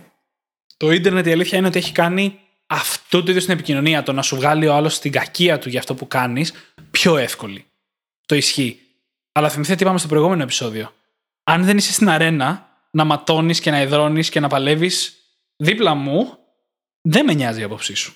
[0.77, 4.23] Το ίντερνετ η αλήθεια είναι ότι έχει κάνει αυτό το είδο στην επικοινωνία, το να
[4.23, 6.53] σου βγάλει ο άλλος την κακία του για αυτό που κάνεις,
[6.91, 7.65] πιο εύκολη.
[8.27, 8.81] Το ισχύει.
[9.33, 10.93] Αλλά θυμηθείτε τι είπαμε στο προηγούμενο επεισόδιο.
[11.45, 15.15] Αν δεν είσαι στην αρένα να ματώνεις και να υδρώνει και να παλεύεις
[15.57, 16.39] δίπλα μου,
[17.01, 18.15] δεν με νοιάζει η άποψή σου.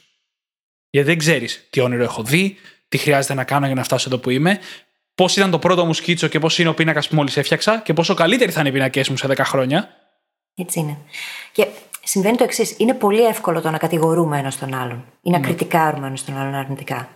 [0.91, 2.57] Γιατί δεν ξέρεις τι όνειρο έχω δει,
[2.89, 4.59] τι χρειάζεται να κάνω για να φτάσω εδώ που είμαι,
[5.15, 7.93] πώς ήταν το πρώτο μου σκίτσο και πώς είναι ο πίνακας που μόλις έφτιαξα και
[7.93, 9.89] πόσο καλύτεροι θα είναι οι πίνακέ μου σε 10 χρόνια.
[10.55, 10.99] Έτσι είναι.
[11.53, 11.67] Και
[12.03, 12.75] συμβαίνει το εξής.
[12.79, 15.43] Είναι πολύ εύκολο το να κατηγορούμε ένας τον άλλον ή να mm.
[15.43, 17.09] κριτικάρουμε ένας τον άλλον αρνητικά.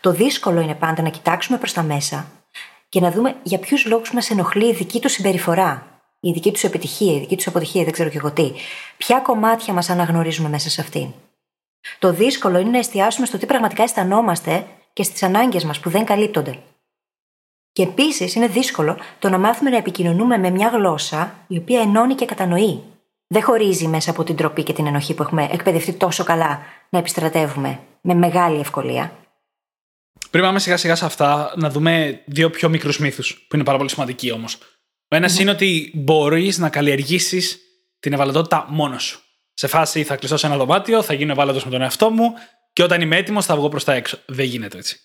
[0.00, 2.30] Το δύσκολο είναι πάντα να κοιτάξουμε προς τα μέσα
[2.88, 5.91] και να δούμε για ποιους λόγους μας ενοχλεί η δική του συμπεριφορά,
[6.24, 8.52] η δική τους επιτυχία, η δική τους αποτυχία, δεν ξέρω και εγώ τι.
[8.96, 11.12] Ποια κομμάτια μας αναγνωρίζουμε μέσα σε αυτήν;
[11.98, 16.04] Το δύσκολο είναι να εστιάσουμε στο τι πραγματικά αισθανόμαστε και στις ανάγκες μας που δεν
[16.04, 16.58] καλύπτονται.
[17.72, 22.14] Και επίσης είναι δύσκολο το να μάθουμε να επικοινωνούμε με μια γλώσσα η οποία ενώνει
[22.14, 22.82] και κατανοεί.
[23.26, 26.98] Δεν χωρίζει μέσα από την τροπή και την ενοχή που έχουμε εκπαιδευτεί τόσο καλά να
[26.98, 29.12] επιστρατεύουμε με μεγάλη ευκολία.
[30.30, 33.78] Πριν πάμε σιγά σιγά σε αυτά, να δούμε δύο πιο μικρούς μύθους, που είναι πάρα
[33.78, 34.58] πολύ σημαντικοί όμως.
[35.12, 37.58] Ο ενα είναι ότι μπορείς να καλλιεργήσεις
[38.00, 39.22] την ευαλωτότητα μόνος σου.
[39.54, 42.32] Σε φάση θα κλειστώ σε ένα δωμάτιο, θα γίνω ευάλωτος με τον εαυτό μου
[42.72, 44.18] και όταν είμαι έτοιμος θα βγω προς τα έξω.
[44.26, 45.00] Δεν γίνεται έτσι.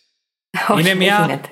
[0.67, 1.49] Όχι, είναι μια γίνεται.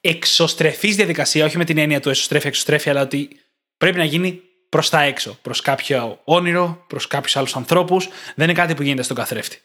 [0.00, 3.28] εξωστρεφής διαδικασία, όχι με την έννοια του εσωστρέφεια-εξωστρέφεια, αλλά ότι
[3.76, 5.38] πρέπει να γίνει προς τα έξω.
[5.42, 8.08] Προς κάποιο όνειρο, προς κάποιους άλλους ανθρώπους.
[8.34, 9.58] Δεν είναι κάτι που γίνεται στον καθρέφτη.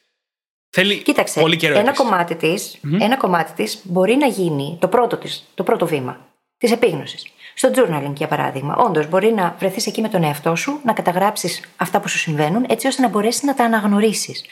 [0.70, 1.80] Θέλει Κοίταξε, πολύ καιρό.
[1.80, 6.28] Ένα κομμάτι, της, ένα κομμάτι της μπορεί να γίνει το πρώτο, της, το πρώτο βήμα
[6.58, 7.26] της επίγνωσης.
[7.62, 8.76] Στο journaling, για παράδειγμα.
[8.76, 12.66] Όντως, μπορεί να βρεθείς εκεί με τον εαυτό σου, να καταγράψεις αυτά που σου συμβαίνουν,
[12.70, 14.44] έτσι ώστε να μπορέσεις να τα αναγνωρίσεις.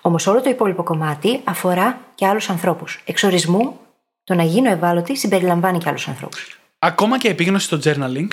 [0.00, 3.02] Όμως, όλο το υπόλοιπο κομμάτι αφορά και άλλους ανθρώπους.
[3.04, 3.80] Εξορισμού
[4.24, 6.60] Το να γίνω ευάλωτη συμπεριλαμβάνει και άλλους ανθρώπους.
[6.78, 8.28] Ακόμα και επίγνωση στο journaling,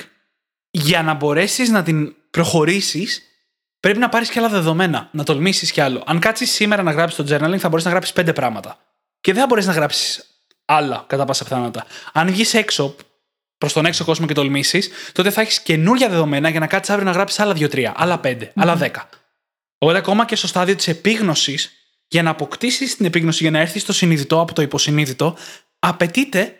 [0.70, 3.22] για να μπορέσεις να την προχωρήσεις,
[3.80, 6.02] πρέπει να πάρεις και άλλα δεδομένα, να τολμήσεις κι άλλο.
[6.06, 8.78] Αν κάτσεις σήμερα να γράψεις το journaling, θα μπορείς να γράψεις πέντε πράγματα.
[9.20, 10.26] Και δεν θα μπορείς να γράψεις
[10.64, 11.86] άλλα κατά πάσα πιθανότητα.
[12.12, 12.94] Αν βγεις έξω
[13.62, 17.08] προς τον έξω κόσμο και τολμήσεις, τότε θα έχεις καινούργια δεδομένα για να κάτσεις αύριο
[17.08, 19.08] να γράψεις άλλα δύο-τρία, άλλα πέντε, άλλα δέκα.
[19.78, 21.72] Οπότε ακόμα και στο στάδιο της επίγνωσης,
[22.08, 25.36] για να αποκτήσεις την επίγνωση, για να έρθεις στο συνειδητό από το υποσυνείδητο,
[25.78, 26.56] απαιτείται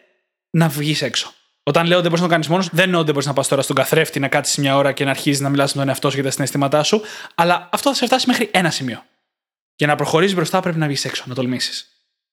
[0.51, 1.33] να βγεις έξω.
[1.63, 3.49] Όταν λέω δεν μπορείς να το κάνεις μόνος, δεν εννοώ ότι δεν μπορείς να πας
[3.49, 6.09] τώρα στον καθρέφτη να κάτσεις μια ώρα και να αρχίζεις να μιλάς με τον εαυτό
[6.09, 7.03] σου για τα συναισθήματά σου,
[7.35, 9.05] αλλά αυτό θα σε φτάσει μέχρι ένα σημείο.
[9.77, 11.87] Για να προχωρήσεις μπροστά πρέπει να βγεις έξω, να τολμήσεις.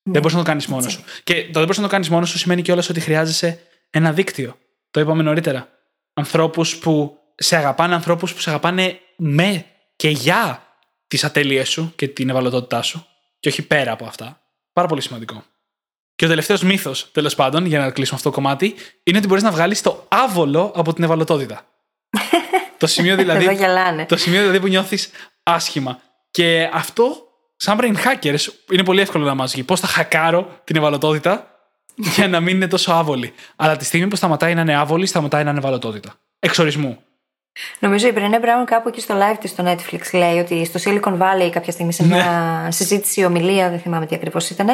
[0.04, 0.12] Ναι.
[0.12, 1.04] Δεν μπορείς να το κάνεις μόνος σου.
[1.24, 4.58] Και το δεν μπορείς να το κάνεις μόνος σου σημαίνει κιόλας ότι χρειάζεσαι ένα δίκτυο.
[4.92, 5.70] Το είπαμε νωρίτερα.
[6.14, 10.64] Ανθρώπους που σε αγαπάνε, ανθρώπους που σε αγαπάνε με και για
[11.08, 13.06] τις ατέλειές σου και την ευαλωτότητά σου,
[13.40, 14.42] και όχι πέρα από αυτά.
[14.74, 15.44] Πάρα πολύ σημαντικό.
[16.16, 19.44] Και ο τελευταίος μύθος, τέλος πάντων, για να κλείσουμε αυτό το κομμάτι, είναι ότι μπορείς
[19.44, 21.66] να βγάλεις το άβολο από την ευαλωτότητα.
[22.78, 24.06] το σημείο δηλαδή.
[24.06, 25.10] το σημείο δηλαδή που νιώθεις
[25.44, 26.02] άσχημα.
[26.32, 29.64] Και αυτό, σαν brain hackers, είναι πολύ εύκολο να μας βγει.
[29.64, 31.59] Πώς θα χακάρω την ευαλωτότητα
[32.00, 33.34] για να μην είναι τόσο άβολη.
[33.56, 36.14] Αλλά τη στιγμή που σταματάει να είναι άβολη, σταματάει να είναι ευαλωτότητα.
[36.40, 36.98] Εξορισμού.
[37.80, 41.18] Νομίζω η Μπρενέ Μπράουν κάπου εκεί στο live της στο Netflix λέει ότι στο Silicon
[41.18, 42.72] Valley κάποια στιγμή σε μια ναι.
[42.72, 44.68] συζήτηση, ομιλία, δεν θυμάμαι τι ακριβώς ήταν,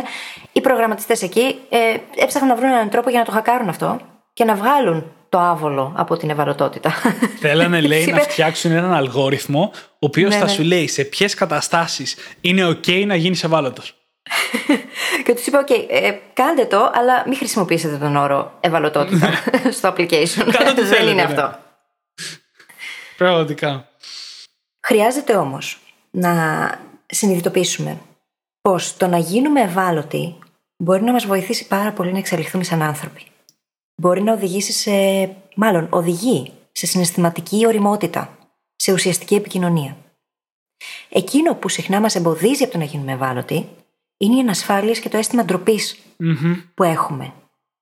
[0.51, 1.77] οι προγραμματιστές εκεί ε,
[2.15, 3.99] έψαχναν να βρουν έναν τρόπο για να το χακάρουν αυτό
[4.33, 6.93] και να βγάλουν το άβολο από την ευαλωτότητα.
[7.39, 10.51] Θέλανε, λέει, να φτιάξουν έναν αλγόριθμο, ο οποίος ναι, θα ναι.
[10.51, 14.04] σου λέει σε ποιες καταστάσεις είναι OK να γίνεις ευάλωτος.
[15.25, 19.71] Και τους είπα: OK, ε, κάντε το, αλλά μην χρησιμοποιήσετε τον όρο ευαλωτότητα ναι.
[19.77, 20.73] στο application.
[20.75, 21.59] Δεν είναι αυτό.
[23.17, 23.87] Πραγματικά.
[24.87, 25.79] Χρειάζεται όμως
[26.11, 26.33] να
[27.05, 27.97] συνειδητοποιήσουμε
[28.61, 30.35] πως το να γίνουμε ευάλωτοι
[30.77, 33.21] μπορεί να μας βοηθήσει πάρα πολύ να εξελιχθούμε σαν άνθρωποι.
[34.01, 34.91] Μπορεί να οδηγήσει σε,
[35.55, 38.37] μάλλον οδηγεί σε συναισθηματική οριμότητα,
[38.75, 39.97] σε ουσιαστική επικοινωνία.
[41.09, 43.69] Εκείνο που συχνά μας εμποδίζει από το να γίνουμε ευάλωτοι
[44.17, 45.45] είναι η ανασφάλεια και το αίσθημα
[46.73, 47.33] που έχουμε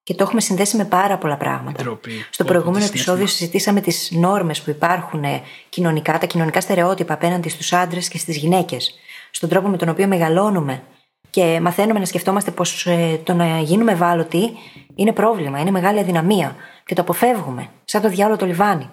[0.03, 1.99] και το έχουμε συνδέσει με πάρα πολλά πράγματα.
[2.29, 5.23] Στο προηγούμενο επεισόδιο συζητήσαμε τις νόρμες που υπάρχουν
[5.69, 8.93] κοινωνικά, τα κοινωνικά στερεότυπα απέναντι στους άντρες και στις γυναίκες.
[9.31, 10.83] Στον τρόπο με τον οποίο μεγαλώνουμε
[11.29, 14.51] και μαθαίνουμε να σκεφτόμαστε πως ε, το να γίνουμε ευάλωτοι
[14.95, 16.55] είναι πρόβλημα, είναι μεγάλη αδυναμία.
[16.85, 18.89] Και το αποφεύγουμε, σαν το διάλογο το λιβάνι.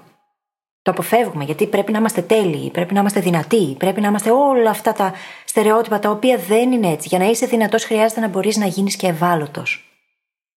[0.82, 4.70] Το αποφεύγουμε γιατί πρέπει να είμαστε τέλειοι, πρέπει να είμαστε δυνατοί, πρέπει να είμαστε όλα
[4.70, 5.14] αυτά τα
[5.44, 7.08] στερεότυπα τα οποία δεν είναι έτσι.
[7.08, 9.84] Για να είσαι δυνατός χρειάζεται να μπορείς να γίνεις και ευάλωτος.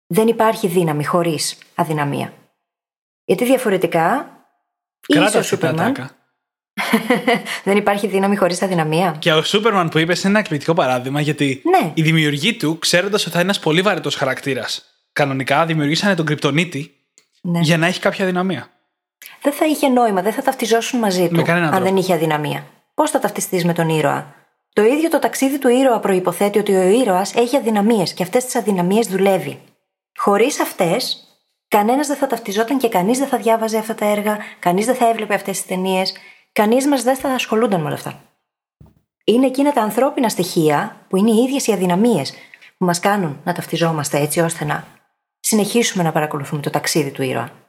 [0.08, 2.34] Δεν υπάρχει δύναμη χωρίς αδυναμία.
[3.26, 4.36] Γιατί διαφορετικά.
[5.08, 5.96] Κράτα ο Σούπερμαν.
[7.64, 9.16] δεν υπάρχει δύναμη χωρίς αδυναμία.
[9.20, 11.92] Και ο Σούπερμαν που είπες είναι ένα εκπληκτικό παράδειγμα γιατί ναι.
[11.94, 16.96] η δημιουργή του, ξέροντας ότι θα είναι ένας πολύ βαρετός χαρακτήρας, κανονικά δημιουργήσανε τον κρυπτονίτη
[17.42, 17.60] ναι.
[17.60, 18.70] για να έχει κάποια αδυναμία.
[19.42, 22.66] Δεν θα είχε νόημα, δεν θα ταυτιζόσουν μαζί του αν δεν είχε αδυναμία.
[22.94, 24.36] Πώς θα ταυτιστείς με τον ήρωα;
[24.74, 28.56] Το ίδιο το ταξίδι του ήρωα προποθέτει ότι ο ήρωας έχει αδυναμίες και αυτές τις
[28.56, 29.60] αδυναμίες δουλεύει.
[30.18, 31.28] Χωρίς αυτές,
[31.68, 35.10] κανένας δεν θα ταυτιζόταν και κανείς δεν θα διάβαζε αυτά τα έργα, κανείς δεν θα
[35.10, 36.14] έβλεπε αυτές τις ταινίες,
[36.52, 38.22] κανείς μας δεν θα ασχολούνταν με όλα αυτά.
[39.24, 42.34] Είναι εκείνα τα ανθρώπινα στοιχεία που είναι οι ίδιες οι αδυναμίες
[42.78, 44.88] που μας κάνουν να ταυτιζόμαστε έτσι ώστε να
[45.40, 47.61] συνεχίσουμε να παρακολουθούμε το ταξίδι του ήρωα.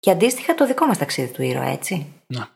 [0.00, 2.06] Και αντίστοιχα το δικό μας ταξίδι του ήρωα, έτσι.
[2.26, 2.48] Να.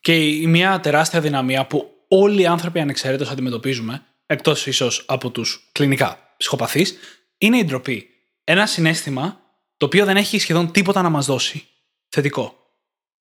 [0.00, 5.68] Και η μια τεράστια δυναμία που όλοι οι άνθρωποι ανεξαιρέτως αντιμετωπίζουμε, εκτός ίσως από τους
[5.72, 6.96] κλινικά ψυχοπαθείς,
[7.38, 8.06] είναι η ντροπή
[8.44, 9.40] ένα συνέστημα
[9.76, 11.66] το οποίο δεν έχει σχεδόν τίποτα να μας δώσει
[12.08, 12.54] θετικό.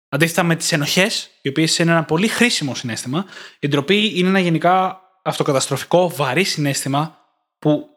[0.08, 3.26] Αντίθετα με τις ενοχές, οι οποίες είναι ένα πολύ χρήσιμο συνέστημα,
[3.58, 7.18] η ντροπή είναι ένα γενικά αυτοκαταστροφικό, βαρύ συνέστημα
[7.58, 7.88] που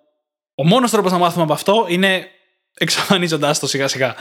[0.55, 2.27] ο μόνος τρόπος να μάθουμε από αυτό είναι
[2.73, 4.15] εξαφανίζοντά το σιγά σιγά.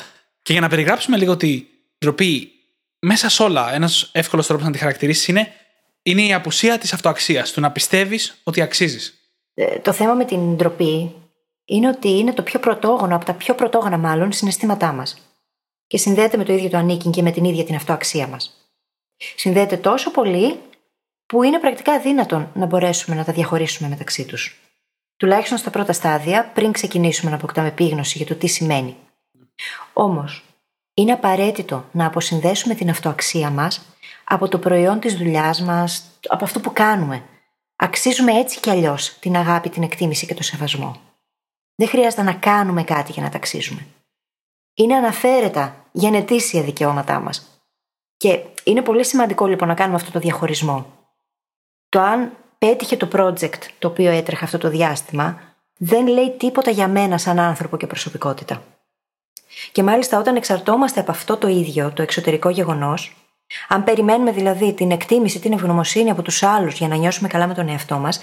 [0.50, 1.64] Και για να περιγράψουμε λίγο τη
[1.98, 2.50] ντροπή
[2.98, 5.52] μέσα σε όλα, ένας εύκολος τρόπος να τη χαρακτηρίσει είναι,
[6.02, 9.14] είναι η απουσία της αυτοαξίας, του να πιστεύεις ότι αξίζεις.
[9.54, 11.14] Ε, το θέμα με την ντροπή
[11.64, 15.18] είναι ότι είναι το πιο πρωτόγωνο, από τα πιο πρωτόγωνα μάλλον, συναισθήματά μας.
[15.86, 18.70] Και συνδέεται με το ίδιο το ανήκει και με την ίδια την αυτοαξία μας.
[19.36, 20.60] Συνδέεται τόσο πολύ
[21.26, 24.60] που είναι πρακτικά αδύνατον να μπορέσουμε να τα διαχωρίσουμε μεταξύ τους.
[25.16, 28.96] Τουλάχιστον στα πρώτα στάδια, πριν ξεκινήσουμε να αποκτάμε επίγνωση για το τι σημαίνει.
[29.92, 30.44] Όμως,
[30.94, 33.83] είναι απαραίτητο να αποσυνδέσουμε την αυτοαξία μας
[34.25, 37.23] από το προϊόν της δουλειάς μας, από αυτό που κάνουμε.
[37.77, 41.01] Αξίζουμε έτσι κι αλλιώς την αγάπη, την εκτίμηση και το σεβασμό.
[41.75, 43.87] Δεν χρειάζεται να κάνουμε κάτι για να ταξίζουμε.
[44.75, 47.62] Είναι αναφέρετα γενετήσια δικαιώματά μας.
[48.16, 50.87] Και είναι πολύ σημαντικό λοιπόν να κάνουμε αυτό το διαχωρισμό.
[51.88, 55.40] Το αν πέτυχε το project το οποίο έτρεχε αυτό το διάστημα,
[55.77, 58.62] δεν λέει τίποτα για μένα σαν άνθρωπο και προσωπικότητα.
[59.73, 63.16] Και μάλιστα όταν εξαρτώμαστε από αυτό το ίδιο, το εξωτερικό γεγονός,
[63.68, 67.55] αν περιμένουμε δηλαδή την εκτίμηση, την ευγνωμοσύνη από τους άλλους για να νιώσουμε καλά με
[67.55, 68.20] τον εαυτό μας,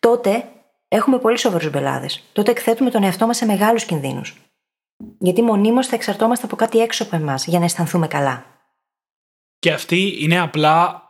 [0.00, 0.44] τότε
[0.88, 2.22] έχουμε πολύ σοβαρούς μπελάδες.
[2.32, 4.34] Τότε εκθέτουμε τον εαυτό μας σε μεγάλους κινδύνους.
[5.18, 8.44] Γιατί μονίμως θα εξαρτώμαστε από κάτι έξω από εμάς για να αισθανθούμε καλά.
[9.58, 11.02] Και αυτή είναι απλά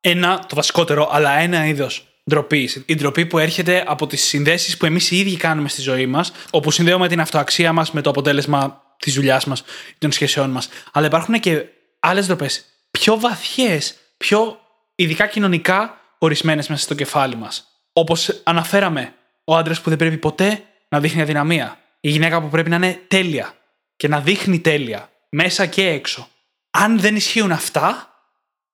[0.00, 2.84] ένα, το βασικότερο, αλλά ένα είδος ντροπής.
[2.86, 6.32] Η ντροπή που έρχεται από τις συνδέσεις που εμείς οι ίδιοι κάνουμε στη ζωή μας,
[6.50, 9.62] όπου συνδέουμε την αυτοαξία μας με το αποτέλεσμα της δουλειάς μας,
[9.98, 10.68] των σχέσεών μας.
[10.92, 11.64] Αλλά υπάρχουν και
[12.00, 14.60] άλλες ντροπές πιο βαθιές, πιο
[14.94, 17.64] ειδικά κοινωνικά ορισμένες μέσα στο κεφάλι μας.
[17.92, 21.78] Όπως αναφέραμε, ο άντρας που δεν πρέπει ποτέ να δείχνει αδυναμία.
[22.00, 23.54] Η γυναίκα που πρέπει να είναι τέλεια
[23.96, 26.28] και να δείχνει τέλεια, μέσα και έξω.
[26.70, 28.14] Αν δεν ισχύουν αυτά,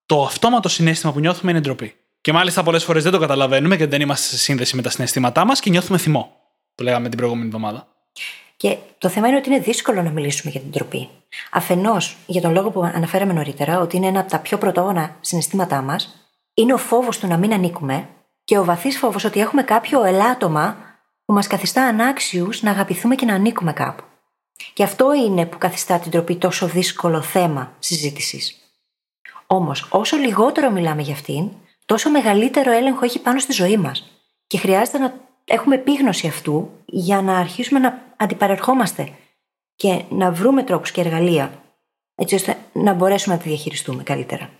[0.06, 1.96] το αυτόματο συνέστημα που νιώθουμε είναι ντροπή.
[2.20, 5.44] Και μάλιστα πολλές φορές δεν το καταλαβαίνουμε γιατί δεν είμαστε σε σύνδεση με τα συναισθήματά
[5.44, 6.36] μας και νιώθουμε θυμό.
[6.74, 7.88] Το λέγαμε την προηγούμενη εβδομάδα.
[8.56, 11.08] Και το θέμα είναι ότι είναι δύσκολο να μιλήσουμε για την τροπή.
[11.50, 15.82] Αφενός, για τον λόγο που αναφέραμε νωρίτερα, ότι είναι ένα από τα πιο πρωτόγωνα συναισθήματά
[15.82, 18.08] μας, είναι ο φόβος του να μην ανήκουμε
[18.44, 20.76] και ο βαθύς φόβος ότι έχουμε κάποιο ελάττωμα
[21.24, 24.02] που μας καθιστά ανάξιους να αγαπηθούμε και να ανήκουμε κάπου.
[24.72, 28.60] Και αυτό είναι που καθιστά την τροπή τόσο δύσκολο θέμα συζήτησης.
[29.46, 31.50] Όμως, όσο λιγότερο μιλάμε για αυτήν,
[31.84, 34.10] τόσο μεγαλύτερο έλεγχο έχει πάνω στη ζωή μας.
[34.46, 35.14] Και χρειάζεται να
[35.46, 39.12] έχουμε επίγνωση αυτού για να αρχίσουμε να αντιπαρερχόμαστε
[39.76, 41.60] και να βρούμε τρόπους και εργαλεία
[42.14, 44.50] έτσι ώστε να μπορέσουμε να τη διαχειριστούμε καλύτερα.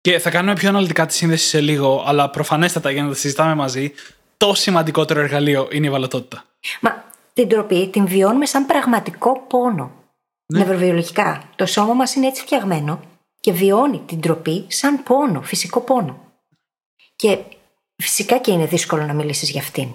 [0.00, 3.54] Και θα κάνουμε πιο αναλυτικά τη σύνδεση σε λίγο, αλλά προφανέστατα για να τα συζητάμε
[3.54, 3.92] μαζί,
[4.36, 6.44] το σημαντικότερο εργαλείο είναι η βαλωτότητα.
[6.80, 9.92] Μα την τροπή την βιώνουμε σαν πραγματικό πόνο.
[10.46, 10.58] Ναι.
[10.58, 11.42] Νευροβιολογικά.
[11.56, 13.00] Το σώμα μας είναι έτσι φτιαγμένο
[13.40, 16.20] και βιώνει την τροπή σαν πόνο, φυσικό πόνο.
[17.16, 17.38] Και
[17.96, 19.88] φυσικά και είναι δύσκολο να μιλήσεις για αυτήν.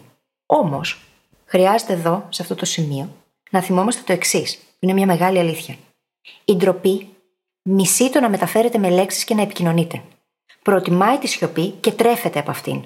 [0.50, 1.00] Όμως,
[1.46, 3.10] χρειάζεται εδώ, σε αυτό το σημείο,
[3.50, 5.76] να θυμόμαστε το εξής, είναι μια μεγάλη αλήθεια.
[6.46, 7.10] Η ντροπή
[7.62, 10.02] μισεί το να μεταφέρεται με λέξεις και να επικοινωνείται.
[10.62, 12.84] Προτιμάει τη σιωπή και τρέφεται από αυτήν.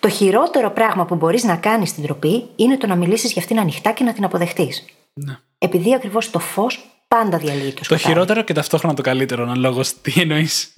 [0.00, 3.58] Το χειρότερο πράγμα που μπορείς να κάνεις στην ντροπή είναι το να μιλήσεις για αυτήν
[3.58, 4.84] ανοιχτά και να την αποδεχτείς.
[5.12, 5.38] Ναι.
[5.58, 8.02] Επειδή ακριβώς το φως πάντα διαλύει το σκοτάδι.
[8.02, 10.74] Το χειρότερο και ταυτόχρονα το καλύτερο, αναλόγως τι εννοείς.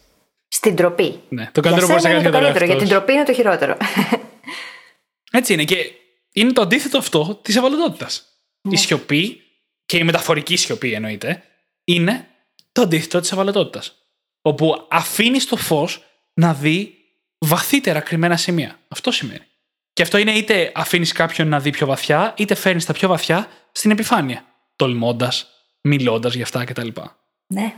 [0.49, 1.21] Στην ντροπή.
[1.29, 2.65] Ναι, το καλύτερο μπορείς να κάνεις για το καλύτερο.
[2.65, 3.77] Για την ντροπή είναι το χειρότερο.
[5.33, 5.65] Έτσι είναι.
[5.65, 5.77] Και
[6.33, 8.27] είναι το αντίθετο αυτό της ευαλωτότητας.
[8.63, 8.77] Η ναι.
[8.77, 9.43] σιωπή,
[9.87, 11.43] και η μεταφορική σιωπή εννοείται,
[11.85, 12.29] είναι
[12.73, 13.95] το αντίθετο της ευαλωτότητας.
[14.43, 16.95] Όπου αφήνεις το φως να δει
[17.39, 18.79] βαθύτερα κρυμμένα σημεία.
[18.89, 19.45] Αυτό σημαίνει.
[19.93, 23.49] Και αυτό είναι είτε αφήνεις κάποιον να δει πιο βαθιά, είτε φέρνεις τα πιο βαθιά
[23.73, 24.45] στην επιφάνεια.
[24.77, 25.47] Τολμώντας,
[25.81, 26.89] μιλώντας για αυτά κτλ.
[27.47, 27.75] Ναι.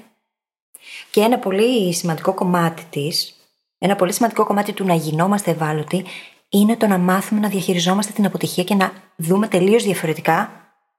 [1.10, 3.36] Και ένα πολύ σημαντικό κομμάτι της,
[3.78, 6.04] ένα πολύ σημαντικό κομμάτι του να γινόμαστε ευάλωτοι,
[6.50, 10.52] είναι το να μάθουμε να διαχειριζόμαστε την αποτυχία και να δούμε τελείως διαφορετικά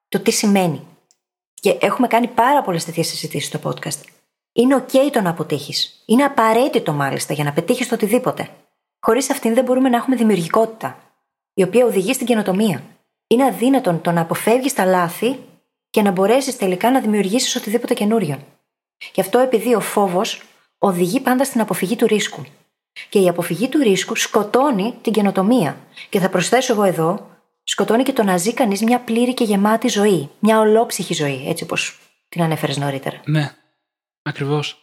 [0.10, 0.88] το τι σημαίνει.
[1.54, 4.02] Και έχουμε κάνει πάρα πολλές τέτοιες συζητήσεις στο podcast.
[4.54, 6.04] Είναι OK το να αποτύχεις.
[6.06, 8.50] Είναι απαραίτητο μάλιστα για να πετύχεις το οτιδήποτε.
[9.00, 10.98] Χωρίς αυτήν δεν μπορούμε να έχουμε δημιουργικότητα,
[11.54, 12.84] η οποία οδηγεί στην καινοτομία.
[13.28, 15.40] Είναι αδύνατον το να αποφεύγεις τα λάθη
[15.90, 18.40] και να μπορέσεις τελικά να δημιουργήσεις οτιδήποτε καινούριο.
[19.14, 20.42] Γι' αυτό επειδή ο φόβος
[20.78, 22.42] οδηγεί πάντα στην αποφυγή του ρίσκου.
[23.10, 25.78] Και η αποφυγή του ρίσκου σκοτώνει την καινοτομία.
[26.10, 27.30] Και θα προσθέσω εγώ εδώ,
[27.64, 30.30] σκοτώνει και το να ζει κανείς μια πλήρη και γεμάτη ζωή.
[30.40, 32.00] Μια ολόψυχη ζωή, έτσι όπως
[32.30, 33.22] την ανέφερες νωρίτερα.
[33.26, 33.52] Ναι,
[34.22, 34.78] ακριβώς.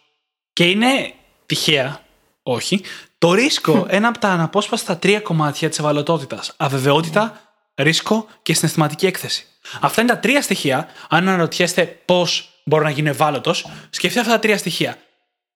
[0.53, 1.13] Και είναι
[1.45, 2.03] τυχαία,
[2.43, 2.81] όχι,
[3.17, 6.53] το ρίσκο ένα από τα αναπόσπαστα τρία κομμάτια της ευαλωτότητας.
[6.57, 7.41] Αβεβαιότητα,
[7.75, 9.45] ρίσκο και συναισθηματική έκθεση.
[9.81, 10.87] Αυτά είναι τα τρία στοιχεία.
[11.09, 14.97] Αν αναρωτιέστε πώς μπορώ να γίνω ευάλωτος, σκεφτείτε αυτά τα τρία στοιχεία.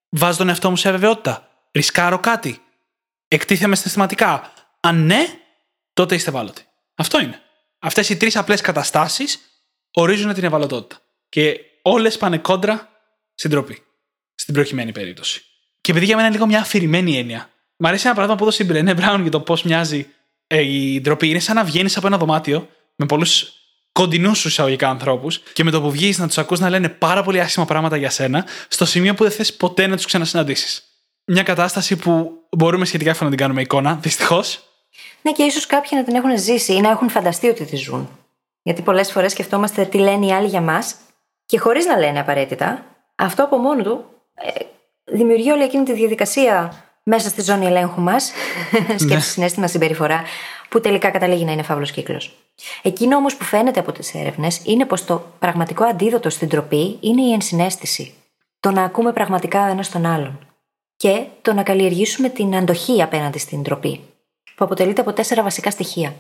[0.10, 1.48] Βάζω τον εαυτό μου σε αβεβαιότητα.
[1.74, 2.62] Ρισκάρω κάτι.
[3.28, 4.54] Εκτίθεμαι συναισθηματικά.
[4.80, 5.26] Αν ναι,
[5.94, 6.66] τότε είστε ευάλωτοι.
[6.96, 7.42] Αυτό είναι.
[7.80, 9.40] Αυτές οι τρεις απλές καταστάσεις
[9.92, 11.02] ορίζουν την ευαλωτότητα.
[11.30, 12.90] Και όλες πάνε κόντρα
[13.36, 13.84] στην τροπή.
[14.36, 15.46] Στην προκειμένη περίπτωση.
[15.82, 17.50] Και επειδή για μένα είναι λίγο μια αφηρημένη έννοια.
[17.78, 20.08] Μ' αρέσει ένα παράδειγμα που έδωσε η Μπρενέ Μπράουν για το πώς μοιάζει
[20.48, 21.30] ε, η ντροπή.
[21.30, 23.54] Είναι σαν να βγαίνεις από ένα δωμάτιο με πολλούς
[23.92, 27.24] κοντινούς σου εισαγωγικά ανθρώπους και με το που βγεις να τους ακούς να λένε πάρα
[27.24, 30.84] πολύ άσχημα πράγματα για σένα, στο σημείο που δεν θες ποτέ να τους ξανασυναντήσεις.
[31.26, 34.64] Μια κατάσταση που μπορούμε σχετικά εύκολα να την κάνουμε εικόνα, δυστυχώς.
[35.22, 38.10] Ναι, και ίσως κάποιοι να την έχουν ζήσει ή να έχουν φανταστεί ότι τη ζουν.
[38.62, 40.96] Γιατί πολλές φορές σκεφτόμαστε τι λένε οι άλλοι για μας
[41.46, 44.66] και χωρίς να λένε απαραίτητα, αυτό από μόνο του ε,
[45.06, 48.32] δημιουργεί όλη εκείνη τη διαδικασία μέσα στη ζώνη ελέγχου μας,
[48.88, 49.20] σκέψη, ναι.
[49.20, 50.24] συνέστημα, συμπεριφορά,
[50.70, 52.38] που τελικά καταλήγει να είναι φαύλος κύκλος.
[52.82, 57.22] Εκείνο όμως που φαίνεται από τις έρευνες είναι πως το πραγματικό αντίδοτο στην τροπή είναι
[57.22, 58.14] η ενσυναίσθηση.
[58.60, 60.53] Το να ακούμε πραγματικά ένας τον άλλον.
[61.04, 64.00] Και το να καλλιεργήσουμε την αντοχή απέναντι στην τροπή,
[64.56, 66.16] που αποτελείται από τέσσερα βασικά στοιχεία.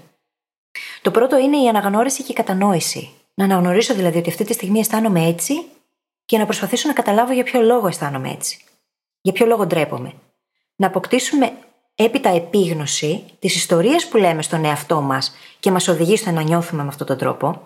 [1.01, 3.09] Το πρώτο είναι η αναγνώριση και η κατανόηση.
[3.33, 5.53] Να αναγνωρίσω δηλαδή ότι αυτή τη στιγμή αισθάνομαι έτσι
[6.25, 8.63] και να προσπαθήσω να καταλάβω για ποιο λόγο αισθάνομαι έτσι.
[9.21, 10.13] Για ποιο λόγο ντρέπομαι.
[10.75, 11.53] Να αποκτήσουμε
[11.95, 16.83] έπειτα επίγνωση της ιστορίας που λέμε στον εαυτό μας και μας οδηγεί στο να νιώθουμε
[16.83, 17.61] με αυτόν τον τρόπο.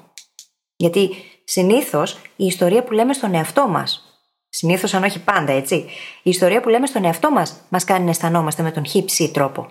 [0.75, 1.09] Γιατί
[1.43, 4.06] συνήθως η ιστορία που λέμε στον εαυτό μας,
[4.49, 5.75] συνήθως αν όχι πάντα έτσι,
[6.23, 9.67] η ιστορία που λέμε στον εαυτό μας μας κάνει να αισθανόμαστε με τον χύψη τρόπο.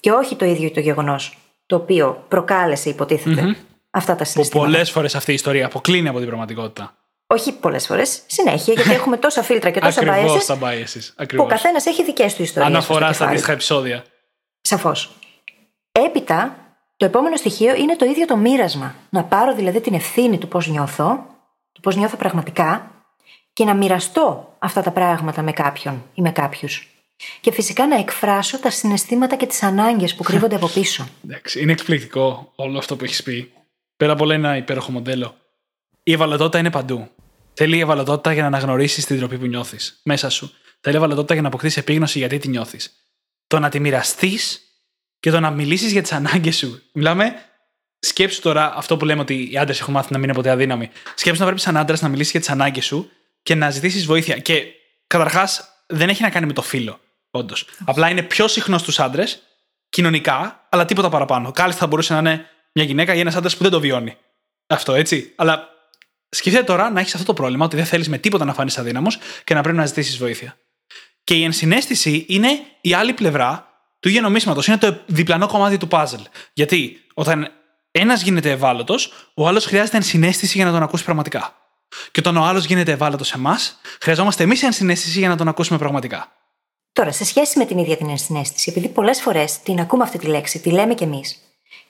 [0.00, 2.94] Και όχι το ίδιο το γεγονός το οποίο προκάλεσε,
[3.90, 4.70] αυτά τα συναισθήματα.
[4.70, 6.96] Πολλές φορές αυτή η ιστορία αποκλίνει από την πραγματικότητα.
[7.26, 10.02] Όχι πολλές φορές, συνέχεια, γιατί έχουμε τόσα φίλτρα και τόσα
[10.62, 11.26] biases.
[11.36, 12.74] Που ο καθένας έχει δικέ του ιστορίες.
[12.74, 14.04] Αναφορά στα αντίστοιχα επεισόδια.
[14.60, 15.10] Σαφώς.
[15.92, 16.56] Έπειτα,
[16.96, 18.94] το επόμενο στοιχείο είναι το ίδιο το μοίρασμα.
[19.10, 21.26] Να πάρω δηλαδή την ευθύνη του πώς νιώθω,
[21.72, 22.90] του πώς νιώθω πραγματικά
[23.58, 26.88] και να μοιραστώ αυτά τα πράγματα με κάποιον ή με κάποιους.
[27.40, 31.08] Και φυσικά να εκφράσω τα συναισθήματα και τις ανάγκες που κρύβονται από πίσω.
[31.24, 33.52] Εντάξει, είναι εκπληκτικό όλο αυτό που έχεις πει.
[33.96, 35.36] Πέρα από όλα ένα υπέροχο μοντέλο.
[36.02, 37.08] Η ευαλωτότητα είναι παντού.
[37.54, 40.52] Θέλει η ευαλωτότητα για να αναγνωρίσεις την τροπή που νιώθεις μέσα σου.
[40.80, 42.92] Θέλει η ευαλωτότητα για να αποκτήσεις επίγνωση γιατί τη νιώθεις.
[43.46, 44.60] Το να τη μοιραστείς
[45.20, 46.82] και το να μιλήσεις για τις ανάγκες σου.
[46.92, 47.34] Μιλάμε.
[47.98, 50.90] Σκέψου τώρα αυτό που λέμε ότι οι άντρες έχουν μάθει να μην είναι ποτέ αδύναμοι.
[51.14, 53.10] Σκέψου να πρέπει σαν άντρας να μιλήσεις για τις ανάγκες σου
[53.48, 54.38] και να ζητήσεις βοήθεια.
[54.38, 54.64] Και
[55.06, 57.00] καταρχάς δεν έχει να κάνει με το φίλο.
[57.30, 57.66] Όντως.
[57.84, 59.42] Απλά είναι πιο συχνός στους άντρες
[59.88, 61.50] κοινωνικά, αλλά τίποτα παραπάνω.
[61.50, 64.16] Κάλλιστα θα μπορούσε να είναι μια γυναίκα ή ένας άντρας που δεν το βιώνει.
[64.66, 65.32] Αυτό έτσι.
[65.36, 65.68] Αλλά
[66.28, 69.18] σκεφτείτε τώρα να έχεις αυτό το πρόβλημα, ότι δεν θέλεις με τίποτα να φανεί αδύναμος
[69.44, 70.56] και να πρέπει να ζητήσεις βοήθεια.
[71.24, 72.48] Και η ενσυναίσθηση είναι
[72.80, 73.68] η άλλη πλευρά
[74.00, 74.62] του ίδιου νομίσματο.
[74.66, 76.24] Είναι το διπλανό κομμάτι του puzzle.
[76.52, 77.50] Γιατί όταν
[77.90, 81.67] ένας γίνεται ευάλωτος, ο άλλος χρειάζεται ενσυναίσθηση για να τον ακούσει πραγματικά.
[82.10, 85.78] Και όταν ο άλλος γίνεται ευάλωτος σε εμάς, χρειαζόμαστε εμείς ενσυναίσθηση για να τον ακούσουμε
[85.78, 86.32] πραγματικά.
[86.92, 90.26] Τώρα, σε σχέση με την ίδια την ενσυναίσθηση, επειδή πολλές φορές την ακούμε αυτή τη
[90.26, 91.38] λέξη, τη λέμε κι εμείς,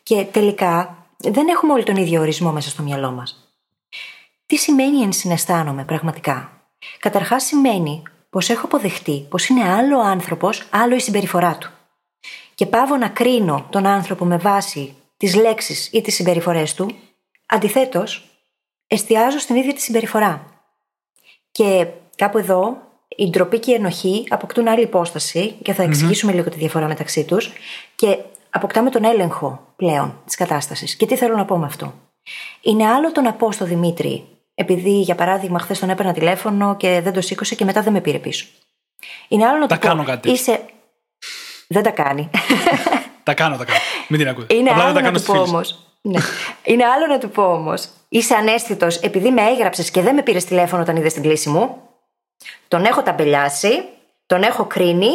[0.03, 3.53] και τελικά δεν έχουμε όλοι τον ίδιο ορισμό μέσα στο μυαλό μας.
[4.47, 6.59] Τι σημαίνει ενσυναισθάνομαι πραγματικά;
[6.99, 11.71] Καταρχάς σημαίνει πως έχω αποδεχτεί πως είναι άλλο ο άνθρωπος, άλλο η συμπεριφορά του.
[12.55, 16.95] Και πάω να κρίνω τον άνθρωπο με βάση τις λέξεις ή τις συμπεριφορές του,
[17.47, 18.28] αντιθέτως,
[18.89, 20.45] εστιάζω στην ίδια τη συμπεριφορά.
[21.53, 22.77] Και κάπου εδώ
[23.17, 27.25] η ντροπή και η ενοχή αποκτούν άλλη υπόσταση και θα εξηγησουμε λίγο τη διαφορά μεταξύ
[27.25, 27.53] τους
[27.95, 28.19] και
[28.51, 30.97] αποκτάμε τον έλεγχο πλέον της κατάστασης.
[30.97, 31.95] Και τι θέλω να πω με αυτό.
[32.61, 34.25] Είναι άλλο το να πω στο Δημήτρη,
[34.55, 38.01] επειδή για παράδειγμα χθες τον έπαιρνα τηλέφωνο και δεν το σήκωσε και μετά δεν με
[38.01, 38.47] πήρε πίσω.
[39.29, 40.09] Είναι άλλο να τα του κάνω πω.
[40.09, 40.31] κάτι.
[40.31, 40.65] Είσαι...
[41.69, 42.31] Δεν τα κάνει.
[43.23, 43.79] τα κάνω, τα κάνω.
[44.09, 44.55] Μην την ακούτε.
[44.55, 45.79] Είναι Απλά άλλο δεν τα να κάνω του πω όμως.
[46.03, 46.19] ναι.
[46.63, 47.89] Είναι άλλο να του πω όμως.
[48.09, 51.83] Είσαι ανέστητος επειδή με έγραψες και δεν με πήρες τηλέφωνο όταν είδες την κλίση μου;
[52.69, 53.85] Τον έχω ταμπελιάσει,
[54.27, 55.11] τον έχω κρίνει,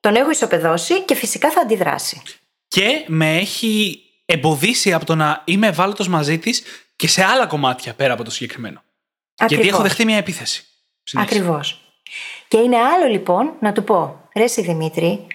[0.00, 2.22] τον έχω ισοπεδώσει και φυσικά θα αντιδράσει.
[2.68, 6.62] Και με έχει εμποδίσει από το να είμαι ευάλωτος μαζί της
[6.96, 8.82] και σε άλλα κομμάτια πέρα από το συγκεκριμένο.
[9.36, 9.64] Ακριβώς.
[9.64, 10.64] Γιατί έχω δεχτεί μια επίθεση.
[11.12, 11.80] Ακριβώς.
[12.48, 15.26] Και είναι άλλο λοιπόν να του πω, ρε εσύ Δημήτρη,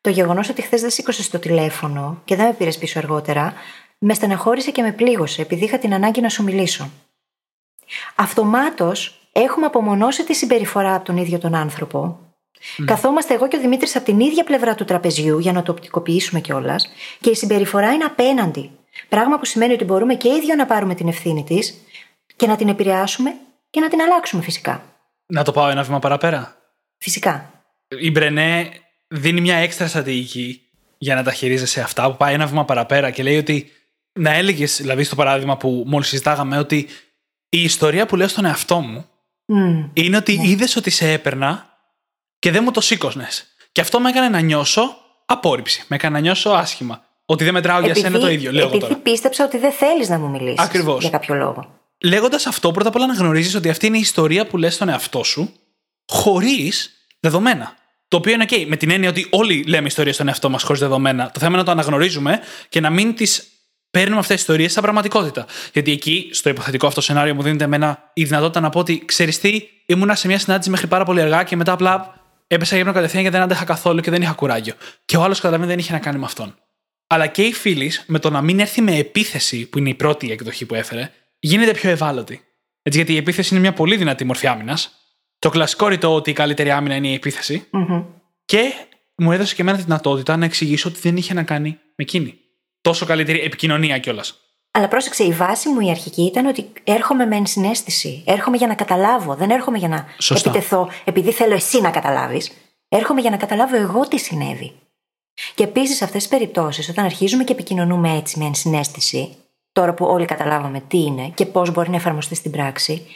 [0.00, 3.54] το γεγονός ότι χθες δεν σήκωσες το τηλέφωνο και δεν με πήρες πίσω αργότερα,
[3.98, 6.90] με στεναχώρησε και με πλήγωσε επειδή είχα την ανάγκη να σου μιλήσω.
[8.14, 12.18] Αυτομάτως έχουμε απομονώσει τη συμπεριφορά από τον ίδιο τον άνθρωπο.
[12.78, 12.84] Mm.
[12.84, 16.40] Καθόμαστε εγώ και ο Δημήτρης από την ίδια πλευρά του τραπεζιού για να το οπτικοποιήσουμε
[16.40, 16.88] κιόλας
[17.20, 18.70] και η συμπεριφορά είναι απέναντι.
[19.08, 21.74] Πράγμα που σημαίνει ότι μπορούμε και ίδιο να πάρουμε την ευθύνη της
[22.36, 23.34] και να την επηρεάσουμε
[23.70, 24.82] και να την αλλάξουμε φυσικά.
[25.26, 26.56] Να το πάω ένα βήμα παραπέρα.
[26.98, 27.50] Φυσικά.
[27.88, 28.70] Η Μπρενέ
[29.08, 30.60] δίνει μια έξτρα στρατηγική
[30.98, 33.70] για να τα χειρίζεσαι αυτά που πάει ένα βήμα παραπέρα και λέει ότι
[34.16, 36.88] να έλεγες, δηλαδή στο παράδειγμα που μόλις συζητάγαμε, ότι
[37.48, 39.06] η ιστορία που λέω στον εαυτό μου
[39.52, 39.88] Mm.
[39.92, 40.48] είναι ότι Ναι.
[40.48, 41.78] είδες ότι σε έπαιρνα
[42.38, 43.28] και δεν μου το σήκωσνε.
[43.72, 45.84] Και αυτό με έκανε να νιώσω απόρριψη.
[45.88, 47.04] Με έκανε να νιώσω άσχημα.
[47.26, 49.00] Ότι δεν μετράω για σένα το ίδιο, λέω εγώ επειδή τώρα.
[49.02, 50.58] πίστεψα ότι δεν θέλεις να μου μιλήσεις.
[50.58, 51.00] Ακριβώς.
[51.00, 51.80] Για κάποιο λόγο.
[52.04, 54.88] Λέγοντας αυτό, πρώτα απ' όλα να γνωρίζεις ότι αυτή είναι η ιστορία που λες στον
[54.88, 55.52] εαυτό σου,
[56.06, 57.74] χωρίς δεδομένα.
[58.08, 60.80] Το οποίο είναι OK, με την έννοια ότι όλοι λέμε ιστορίες στον εαυτό μας χωρίς
[60.80, 61.24] δεδομένα.
[61.30, 63.48] Το θέμα είναι να το αναγνωρίζουμε και να μην τις
[63.96, 65.46] παίρνουμε αυτές τις ιστορίες σαν πραγματικότητα.
[65.72, 69.40] Γιατί εκεί, στο υποθετικό αυτό σενάριο, μου δίνεται εμένα η δυνατότητα να πω ότι ξέρεις
[69.40, 72.14] τι, ήμουνα σε μια συνάντηση μέχρι πάρα πολύ αργά και μετά απλά
[72.46, 74.74] έπεσα για ύπνο κατευθείαν γιατί δεν άντεχα καθόλου και δεν είχα κουράγιο.
[75.04, 76.54] Και ο άλλος καταλαβαίνει δεν είχε να κάνει με αυτόν.
[77.06, 80.30] Αλλά και η φίλης, με το να μην έρθει με επίθεση, που είναι η πρώτη
[80.30, 82.40] εκδοχή που έφερε, γίνεται πιο ευάλωτη.
[82.82, 84.90] Έτσι, γιατί η επίθεση είναι μια πολύ δυνατή μορφή άμυνας.
[85.38, 87.66] Το κλασικό ρητό ότι η καλύτερη άμυνα είναι η επίθεση.
[87.70, 88.04] Μμμ.
[88.44, 88.72] Και
[89.16, 92.40] μου έδωσε και εμένα τη δυνατότητα να εξηγήσω ότι δεν είχε να κάνει με εκείνη.
[92.86, 94.40] Τόσο καλύτερη επικοινωνία κιόλας.
[94.70, 98.22] Αλλά πρόσεξε, η βάση μου η αρχική ήταν ότι έρχομαι με ενσυναίσθηση.
[98.26, 99.34] Έρχομαι για να καταλάβω.
[99.34, 100.50] Δεν έρχομαι για να Σωστά.
[100.50, 102.52] επιτεθώ επειδή θέλω εσύ να καταλάβεις.
[102.88, 104.72] Έρχομαι για να καταλάβω εγώ τι συνέβη.
[105.54, 109.36] Και επίσης σε αυτές τις περιπτώσεις, όταν αρχίζουμε και επικοινωνούμε έτσι με ενσυναίσθηση,
[109.72, 113.06] τώρα που όλοι καταλάβαμε τι είναι και πώς μπορεί να εφαρμοστεί στην πράξη,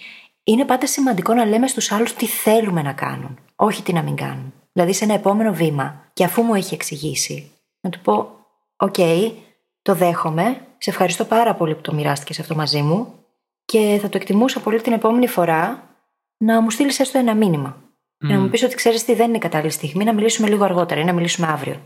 [0.44, 4.16] είναι πάντα σημαντικό να λέμε στους άλλους τι θέλουμε να κάνουν, όχι τι να μην
[4.16, 4.52] κάνουν.
[4.72, 7.50] Δηλαδή, σε ένα επόμενο βήμα, και αφού μου έχει εξηγήσει,
[7.80, 8.30] να του πω:
[8.76, 8.98] Οκ,
[9.82, 13.14] το δέχομαι, σε ευχαριστώ πάρα πολύ που το μοιράστηκες αυτό μαζί μου
[13.64, 15.90] και θα το εκτιμούσα πολύ την επόμενη φορά
[16.36, 17.76] να μου στείλεις έστω ένα μήνυμα.
[18.24, 18.28] Mm.
[18.28, 21.04] Να μου πεις ότι ξέρεις τι δεν είναι κατάλληλη στιγμή, να μιλήσουμε λίγο αργότερα ή
[21.04, 21.80] να μιλήσουμε αύριο.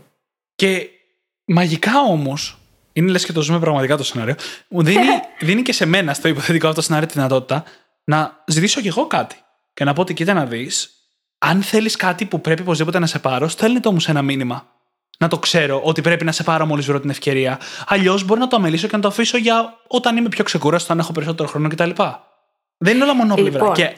[0.55, 0.89] Και
[1.45, 2.57] μαγικά όμως,
[2.93, 4.35] είναι λες και το ζούμε πραγματικά το σενάριο,
[4.69, 5.05] μου δίνει,
[5.47, 7.63] δίνει και σε μένα στο υποθετικό αυτό σενάριο τη δυνατότητα
[8.03, 9.35] να ζητήσω κι εγώ κάτι.
[9.73, 10.89] Και να πω ότι κοίτα να δεις,
[11.37, 14.74] αν θέλεις κάτι που πρέπει οπωσδήποτε να σε πάρω, στέλνει το όμω ένα μήνυμα.
[15.17, 17.59] Να το ξέρω ότι πρέπει να σε πάρω μόλι βρω την ευκαιρία.
[17.87, 20.99] Αλλιώς μπορεί να το αμελήσω και να το αφήσω για όταν είμαι πιο ξεκούραστο, αν
[20.99, 21.89] έχω περισσότερο χρόνο κτλ.
[22.77, 23.59] Δεν είναι όλα μονόπλευρα.
[23.59, 23.73] Λοιπόν.
[23.73, 23.95] Και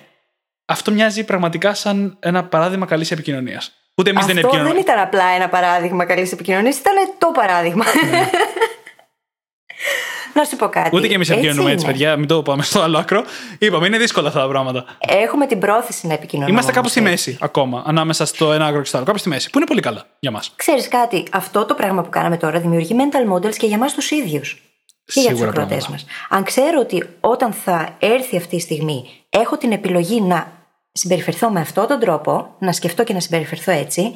[0.66, 3.72] αυτό μοιάζει πραγματικά σαν ένα παράδειγμα καλής επικοινωνίας.
[3.96, 4.70] Ούτε εμείς δεν επικοινωνούμε.
[4.70, 7.86] Αυτό δεν ήταν απλά ένα παράδειγμα καλής επικοινωνίας, ήταν το παράδειγμα.
[8.10, 8.30] Ναι.
[10.38, 10.96] Να σου πω κάτι.
[10.96, 12.18] Ούτε και εμείς επικοινωνούμε έτσι, παιδιά.
[12.18, 13.24] Μην το πάμε στο άλλο άκρο.
[13.60, 14.86] Είπαμε, είναι δύσκολα αυτά τα πράγματα.
[15.00, 16.52] Έχουμε την πρόθεση να επικοινωνούμε.
[16.52, 19.06] Είμαστε κάπου στη μέση ακόμα, ανάμεσα στο ένα άκρο και στο άλλο.
[19.06, 19.50] Κάπου στη μέση.
[19.50, 20.52] Που είναι πολύ καλά για μας.
[20.56, 24.12] Ξέρεις κάτι, αυτό το πράγμα που κάναμε τώρα δημιουργεί mental models και για εμά τους
[24.12, 24.62] ίδιους.
[25.06, 26.06] Και για τους ακροατές μας.
[26.30, 30.52] Αν ξέρω ότι όταν θα έρθει αυτή η στιγμή έχω την επιλογή να
[30.92, 34.14] συμπεριφερθώ με αυτόν τον τρόπο, να σκεφτώ και να συμπεριφερθώ έτσι,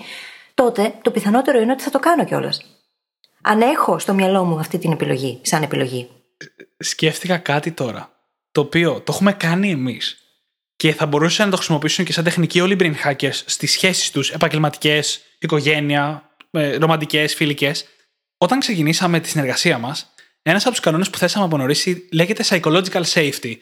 [0.53, 2.65] τότε το πιθανότερο είναι ότι θα το κάνω κιόλας
[3.41, 6.09] αν έχω στο μυαλό μου αυτή την επιλογή, σαν επιλογή.
[6.77, 8.11] Σκέφτηκα κάτι τώρα,
[8.51, 10.17] το οποίο το έχουμε κάνει εμείς
[10.75, 14.11] και θα μπορούσαν να το χρησιμοποιήσουν και σαν τεχνική όλοι οι brain hackers στις σχέσεις
[14.11, 17.85] τους, επαγγελματικές, οικογένεια, ε, ρομαντικές, φιλικές.
[18.37, 23.03] Όταν ξεκινήσαμε τη συνεργασία μας, ένας από τους κανόνες που θέσαμε από νωρίς λέγεται psychological
[23.13, 23.57] safety,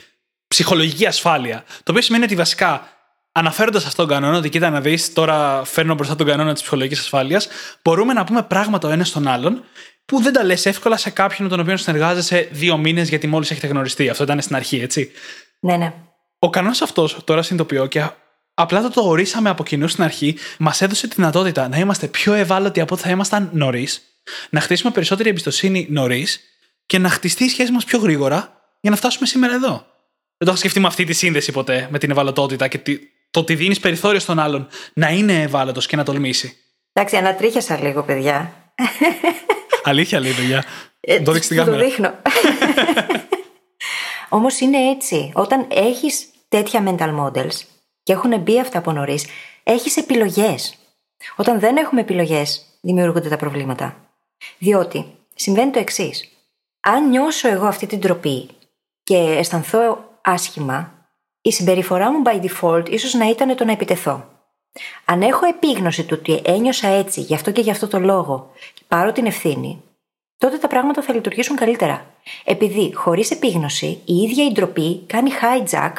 [0.48, 1.64] ψυχολογική ασφάλεια.
[1.68, 2.99] Το οποίο σημαίνει ότι βασικά
[3.40, 7.00] αναφέροντας αυτόν τον κανόνα, ότι κοίτα να δεις, τώρα φέρνω μπροστά τον κανόνα της ψυχολογικής
[7.00, 7.48] ασφάλειας,
[7.82, 9.64] μπορούμε να πούμε πράγματα ο ένας στον άλλον
[10.06, 13.52] που δεν τα λες εύκολα σε κάποιον με τον οποίο συνεργάζεσαι δύο μήνες γιατί μόλις
[13.52, 14.10] έχετε γνωριστεί.
[14.10, 15.12] Αυτό ήταν στην αρχή, έτσι.
[15.60, 15.94] Ναι, ναι.
[16.40, 18.10] Ο κανόνας αυτός, τώρα συνειδητοποιώ και
[18.54, 22.34] απλά το, το ορίσαμε από κοινού στην αρχή, μας έδωσε τη δυνατότητα να είμαστε πιο
[22.34, 24.02] ευάλωτοι από ό,τι θα ήμασταν νωρίς,
[24.50, 26.40] να χτίσουμε περισσότερη εμπιστοσύνη νωρίς
[26.86, 29.86] και να χτιστεί η σχέση μας πιο γρήγορα για να φτάσουμε σήμερα εδώ.
[30.38, 32.78] Δεν το έχω σκεφτεί με αυτή τη σύνδεση ποτέ, με την ευαλωτότητα και
[33.32, 36.58] το ότι δίνεις περιθώριο στον άλλον να είναι ευάλωτος και να τολμήσει.
[36.94, 38.54] Εντάξει, ανατρίχιασα λίγο, παιδιά.
[39.84, 40.64] Αλήθεια λέει, παιδιά.
[41.00, 41.78] Ε, το δείξεις την κάμερα.
[41.78, 42.14] Το δείχνω.
[44.30, 45.32] Όμως είναι έτσι.
[45.36, 47.62] Όταν έχεις τέτοια mental models
[48.04, 49.26] και έχουν μπει αυτά από νωρίς,
[49.64, 50.78] έχεις επιλογές.
[51.36, 53.96] Όταν δεν έχουμε επιλογές, δημιουργούνται τα προβλήματα.
[54.58, 55.06] Διότι
[55.36, 56.30] συμβαίνει το εξής.
[56.80, 58.50] Αν νιώσω εγώ αυτή την τροπή
[59.04, 60.99] και αισθανθώ άσχημα,
[61.42, 64.28] η συμπεριφορά μου by default ίσως να ήταν το να επιτεθώ.
[65.06, 68.82] Αν έχω επίγνωση του ότι ένιωσα έτσι, γι' αυτό και γι' αυτό το λόγο, και
[68.88, 69.84] πάρω την ευθύνη,
[70.38, 72.06] τότε τα πράγματα θα λειτουργήσουν καλύτερα.
[72.44, 75.94] Επειδή χωρίς επίγνωση η ίδια η ντροπή κάνει hijack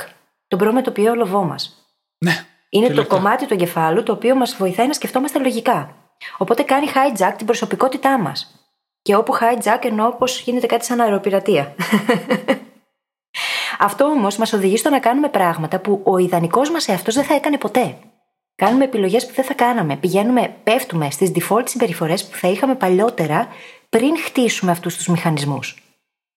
[0.49, 1.85] τον προμετωπιαίο λοβό μας.
[2.19, 2.45] Ναι.
[2.69, 5.95] Είναι το κομμάτι του εγκεφάλου το οποίο μας βοηθάει να σκεφτόμαστε λογικά.
[6.39, 8.55] Οπότε κάνει hijack την προσωπικότητά μας.
[9.03, 11.75] Και όπου hijack εννοώ πως γίνεται κάτι σαν αεροπειρατεία.
[13.83, 17.35] Αυτό όμως μας οδηγεί στο να κάνουμε πράγματα που ο ιδανικός μας εαυτός δεν θα
[17.35, 17.97] έκανε ποτέ.
[18.55, 19.97] Κάνουμε επιλογές που δεν θα κάναμε.
[19.97, 23.49] Πηγαίνουμε, πέφτουμε στις default συμπεριφορές που θα είχαμε παλιότερα
[23.89, 25.83] πριν χτίσουμε αυτούς τους μηχανισμούς.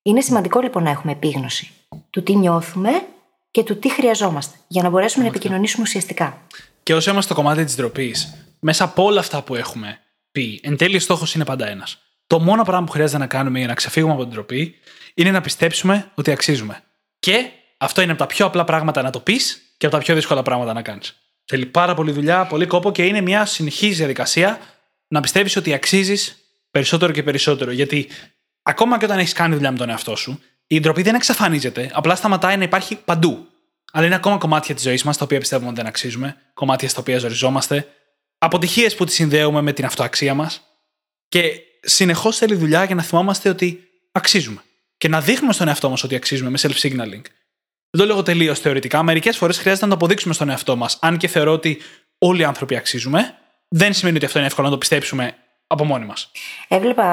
[0.02, 1.72] Είναι σημαντικό λοιπόν να έχουμε επίγνωση
[2.10, 3.06] του τι νιώθουμε
[3.52, 6.38] και του τι χρειαζόμαστε για να μπορέσουμε να επικοινωνήσουμε ουσιαστικά.
[6.84, 10.00] Και όσο είμαστε στο κομμάτι της ντροπής, μέσα από όλα αυτά που έχουμε
[10.32, 11.98] πει, εν τέλει στόχος είναι πάντα ένας.
[12.28, 14.76] Το μόνο πράγμα που χρειάζεται να κάνουμε για να ξεφύγουμε από την ντροπή
[15.14, 16.84] είναι να πιστέψουμε ότι αξίζουμε.
[17.24, 20.16] Και αυτό είναι από τα πιο απλά πράγματα να το πεις και από τα πιο
[20.16, 21.16] δύσκολα πράγματα να κάνεις.
[21.46, 24.60] Θέλει πάρα πολύ δουλειά, πολύ κόπο και είναι μια συνεχής διαδικασία
[25.08, 26.38] να πιστεύεις ότι αξίζεις
[26.72, 27.72] περισσότερο και περισσότερο.
[27.72, 28.10] Γιατί
[28.62, 31.92] ακόμα και όταν έχεις κάνει δουλειά με τον εαυτό σου, η ντροπή δεν εξαφανίζεται.
[31.94, 33.48] Απλά σταματάει να υπάρχει παντού.
[33.92, 37.00] Αλλά είναι ακόμα κομμάτια της ζωής μας τα οποία πιστεύουμε ότι δεν αξίζουμε, κομμάτια στα
[37.00, 37.88] οποία ζοριζόμαστε,
[38.38, 40.62] αποτυχίες που τη συνδέουμε με την αυτοαξία μας.
[41.28, 44.62] Και συνεχώς θέλει δουλειά για να θυμόμαστε ότι αξίζουμε
[45.04, 47.22] και να δείχνουμε στον εαυτό μας ότι αξίζουμε με self-signaling.
[47.90, 49.04] Δεν το λέω τελείως θεωρητικά.
[49.04, 50.98] Μερικές φορές χρειάζεται να το αποδείξουμε στον εαυτό μας.
[51.02, 51.78] Αν και θεωρώ ότι
[52.18, 53.36] όλοι οι άνθρωποι αξίζουμε,
[53.68, 55.36] δεν σημαίνει ότι αυτό είναι εύκολο να το πιστέψουμε
[55.68, 56.32] από μόνοι μας.
[56.68, 57.06] Έβλεπα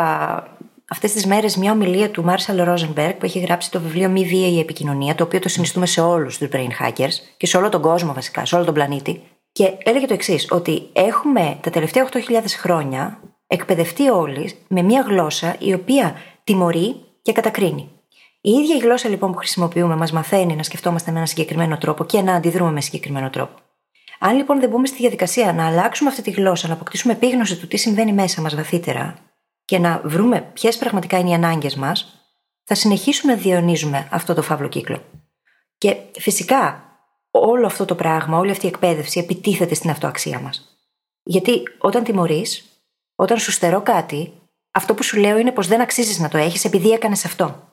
[0.89, 4.49] αυτές τις μέρες μια ομιλία του Μάρσαλ Ρόζενμπεργκ που έχει γράψει το βιβλίο Μη βία
[4.49, 7.83] η επικοινωνία, το οποίο το συνιστούμε σε όλους τους brain hackers και σε όλο τον
[7.83, 9.23] κόσμο βασικά, σε όλο τον πλανήτη.
[9.53, 12.21] Και έλεγε το εξής, ότι έχουμε τα τελευταία 8.000
[12.59, 17.91] χρόνια εκπαιδευτεί όλοι με μια γλώσσα η οποία τιμωρεί και κατακρίνει.
[18.41, 22.05] Η ίδια η γλώσσα λοιπόν που χρησιμοποιούμε μας μαθαίνει να σκεφτόμαστε με ένα συγκεκριμένο τρόπο
[22.05, 23.55] και να αντιδρούμε με συγκεκριμένο τρόπο.
[24.19, 27.67] Αν λοιπόν δεν μπούμε στη διαδικασία να αλλάξουμε αυτή τη γλώσσα, να αποκτήσουμε επίγνωση του
[27.67, 29.15] τι συμβαίνει μέσα μας βαθύτερα
[29.65, 32.21] και να βρούμε ποιες πραγματικά είναι οι ανάγκες μας,
[32.65, 35.03] θα συνεχίσουμε να διαιωνίζουμε αυτό το φαύλο κύκλο.
[35.79, 36.85] Και φυσικά
[37.31, 40.79] όλο αυτό το πράγμα, όλη αυτή η εκπαίδευση επιτίθεται στην αυτοαξία μας.
[41.23, 42.65] Γιατί όταν τιμωρείς,
[43.15, 44.33] όταν σου στερώ κάτι,
[44.71, 47.69] αυτό που σου λέω είναι πως δεν αξίζεις να το έχεις επειδή έκανες αυτό.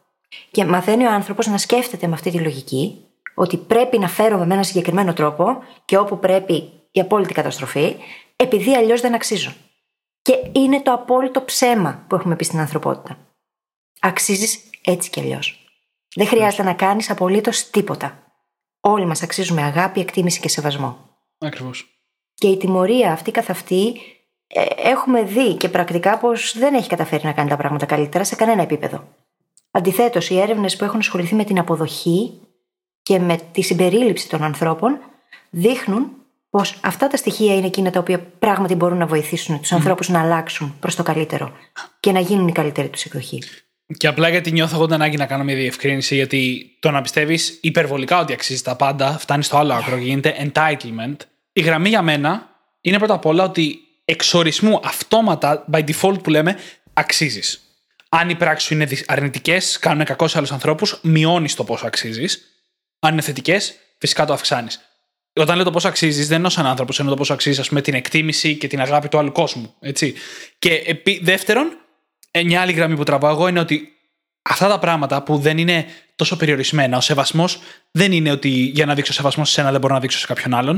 [0.52, 3.02] Και μαθαίνει ο άνθρωπος να σκέφτεται με αυτή τη λογική
[3.36, 7.96] ότι πρέπει να φέρομαι με έναν συγκεκριμένο τρόπο και όπου πρέπει η απόλυτη καταστροφή,
[8.36, 9.54] επειδή αλλιώς δεν αξίζω.
[10.22, 13.18] Και είναι το απόλυτο ψέμα που έχουμε πει στην ανθρωπότητα.
[14.00, 15.68] Αξίζεις έτσι κι αλλιώς.
[16.16, 18.24] Δεν χρειάζεται να κάνεις απολύτως τίποτα.
[18.80, 21.10] Όλοι μας αξίζουμε αγάπη, εκτίμηση και σεβασμό.
[21.38, 22.02] Ακριβώς.
[22.34, 24.17] Και η τιμωρία αυτή καθ' αυτή ε,
[24.84, 28.62] έχουμε δει και πρακτικά πως δεν έχει καταφέρει να κάνει τα πράγματα καλύτερα σε κανένα
[28.62, 29.08] επίπεδο.
[29.72, 32.40] Αντιθέτως, οι έρευνες που έχουν ασχοληθεί με την αποδοχή
[33.04, 35.00] και με τη συμπερίληψη των ανθρώπων
[35.50, 36.12] δείχνουν
[36.50, 39.76] πως αυτά τα στοιχεία είναι εκείνα τα οποία πράγματι μπορούν να βοηθήσουν τους mm.
[39.76, 41.52] ανθρώπους να αλλάξουν προς το καλύτερο
[42.00, 43.44] και να γίνουν η καλύτερη τους εκδοχή.
[43.98, 47.60] Και απλά γιατί νιώθω εγώ την ανάγκη να κάνω μια διευκρίνηση, γιατί το να πιστεύεις
[47.62, 51.16] υπερβολικά ότι αξίζει τα πάντα φτάνεις στο άλλο άκρο και γίνεται entitlement.
[51.54, 52.50] Η γραμμή για μένα
[52.82, 53.80] είναι πρώτα απ' όλα ότι
[54.10, 56.58] εξορισμού αυτόματα, by default που λέμε,
[56.94, 57.62] αξίζεις.
[58.10, 62.42] Αν οι πράξεις σου είναι αρνητικές, κάνουν κακό σε άλλους ανθρώπους, μειώνεις το πόσο αξίζεις.
[63.00, 64.80] Αν είναι θετικές, φυσικά το αυξάνεις.
[65.34, 67.82] Όταν λέω το πόσο αξίζεις, δεν εννοώ σαν άνθρωπο, εννοώ το πόσο αξίζεις, ας πούμε,
[67.82, 69.74] την εκτίμηση και την αγάπη του άλλου κόσμου.
[69.80, 70.14] Έτσι.
[70.60, 71.78] Και επί, δεύτερον,
[72.32, 73.98] ε, μια άλλη γραμμή που τραβάω εγώ είναι ότι
[74.42, 75.86] αυτά τα πράγματα που δεν είναι
[76.16, 77.60] τόσο περιορισμένα, ο σεβασμός
[77.92, 80.54] δεν είναι ότι για να δείξω σεβασμό σε ένα δεν μπορώ να δείξω σε κάποιον
[80.54, 80.76] άλλον.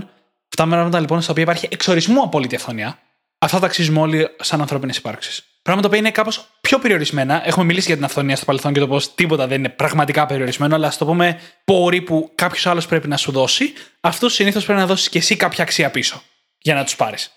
[0.52, 3.00] Αυτά τα πράγματα λοιπόν στα οποία υπάρχει εξορισμού απόλυτη αυθονία,
[3.40, 5.44] αυτά τα αξίζουμε όλοι σαν ανθρώπινες υπάρξεις.
[5.62, 7.48] Πράγματα που είναι κάπως πιο περιορισμένα.
[7.48, 10.76] Έχουμε μιλήσει για την αυθονία στο παρελθόν και το πώς τίποτα δεν είναι πραγματικά περιορισμένο,
[10.76, 14.80] αλλά ας το πούμε πόροι που κάποιος άλλος πρέπει να σου δώσει, αυτού συνήθως πρέπει
[14.80, 16.22] να δώσεις και εσύ κάποια αξία πίσω
[16.58, 17.32] για να τους πάρεις.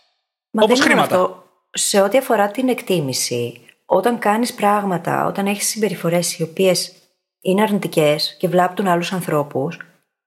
[0.50, 1.14] Όπως χρήματα.
[1.14, 6.92] Αυτό, σε ό,τι αφορά την εκτίμηση, όταν κάνεις πράγματα, όταν έχεις συμπεριφορές οι οποίες
[7.40, 9.76] είναι αρνητικές και βλάπτουν άλλους ανθρώπους,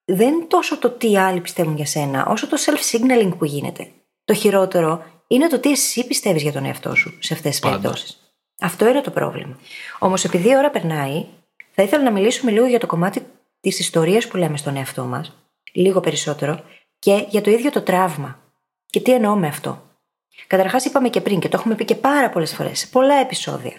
[0.06, 3.88] δεν είναι τόσο το τι άλλοι πιστεύουν για σένα, όσο το self-signaling που γίνεται.
[4.26, 8.20] Το χειρότερο είναι το τι εσύ πιστεύεις για τον εαυτό σου σε αυτές τις περιπτώσεις.
[8.60, 9.60] Αυτό είναι το πρόβλημα.
[10.00, 11.26] Όμως, επειδή η ώρα περνάει,
[11.72, 13.26] θα ήθελα να μιλήσουμε λίγο για το κομμάτι
[13.60, 15.36] της ιστορίας που λέμε στον εαυτό μας,
[15.74, 16.64] λίγο περισσότερο,
[17.00, 18.40] και για το ίδιο το τραύμα.
[18.86, 19.82] Και τι εννοώ με αυτό.
[20.48, 23.74] Καταρχάς, είπαμε και πριν και το έχουμε πει και πάρα πολλές φορές σε πολλά επεισόδια,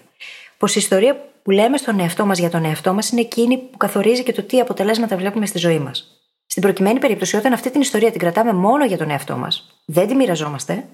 [0.59, 3.77] πως η ιστορία που λέμε στον εαυτό μας για τον εαυτό μας είναι εκείνη που
[3.77, 6.21] καθορίζει και το τι αποτελέσματα βλέπουμε στη ζωή μας.
[6.47, 10.07] Στην προκειμένη περίπτωση, όταν αυτή την ιστορία την κρατάμε μόνο για τον εαυτό μας, δεν
[10.07, 10.89] τη μοιραζόμαστε,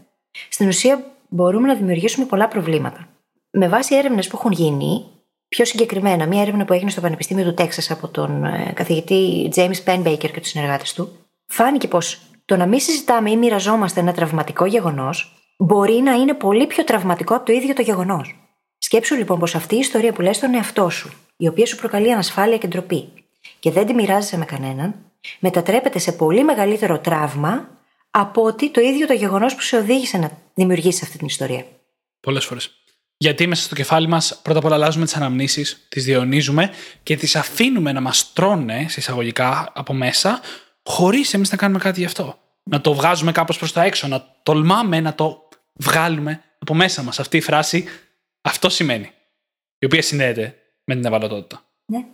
[0.48, 3.08] στην ουσία μπορούμε να δημιουργήσουμε πολλά προβλήματα.
[3.50, 5.04] Με βάση έρευνες που έχουν γίνει,
[5.48, 9.84] πιο συγκεκριμένα, μία έρευνα που έγινε στο Πανεπιστήμιο του Τέξας από τον ε, καθηγητή James
[9.84, 11.12] Penbaker και τους συνεργάτες του,
[11.46, 16.66] φάνηκε πως το να μην συζητάμε ή μοιραζόμαστε ένα τραυματικό γεγονός μπορεί να είναι πολύ
[16.66, 18.36] πιο τραυματικό από το ίδιο το γεγονός.
[18.78, 22.12] Σκέψου λοιπόν πως αυτή η ιστορία που λες στον εαυτό σου, η οποία σου προκαλεί
[22.12, 23.08] ανασφάλεια και ντροπή,
[23.58, 24.94] και δεν τη μοιράζεσαι με κανέναν,
[25.38, 27.68] μετατρέπεται σε πολύ μεγαλύτερο τραύμα
[28.14, 31.66] από ότι το ίδιο το γεγονός που σε οδήγησε να δημιουργήσεις αυτή την ιστορία.
[32.20, 32.70] Πολλές φορές.
[33.16, 37.36] Γιατί μέσα στο κεφάλι μας πρώτα απ' όλα αλλάζουμε τις αναμνήσεις, τις διαιωνίζουμε και τις
[37.36, 40.40] αφήνουμε να μας τρώνε, σε εισαγωγικά, από μέσα,
[40.84, 42.38] χωρίς εμείς να κάνουμε κάτι γι' αυτό.
[42.62, 47.20] Να το βγάζουμε κάπως προς τα έξω, να τολμάμε να το βγάλουμε από μέσα μας.
[47.20, 47.84] Αυτή η φράση
[48.42, 49.10] αυτό σημαίνει.
[49.78, 51.64] Η οποία συνδέεται με την ευαλωτότητα.
[51.84, 52.04] Ναι.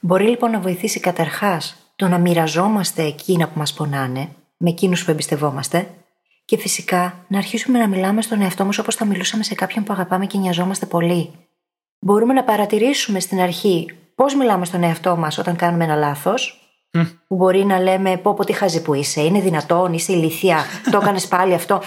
[0.00, 5.10] Μπορεί λοιπόν να βοηθήσει καταρχάς το να μοιραζόμαστε εκείνα που μας πονάνε με εκείνους που
[5.10, 5.88] εμπιστευόμαστε
[6.44, 9.92] και φυσικά να αρχίσουμε να μιλάμε στον εαυτό μας όπως θα μιλούσαμε σε κάποιον που
[9.92, 11.30] αγαπάμε και νοιαζόμαστε πολύ.
[11.98, 16.58] Μπορούμε να παρατηρήσουμε στην αρχή πώς μιλάμε στον εαυτό μας όταν κάνουμε ένα λάθος,
[17.26, 20.98] που μπορεί να λέμε πω πω τι χαζή που είσαι, είναι δυνατόν, είσαι ηλικία, το
[21.02, 21.82] έκανες πάλι αυτό.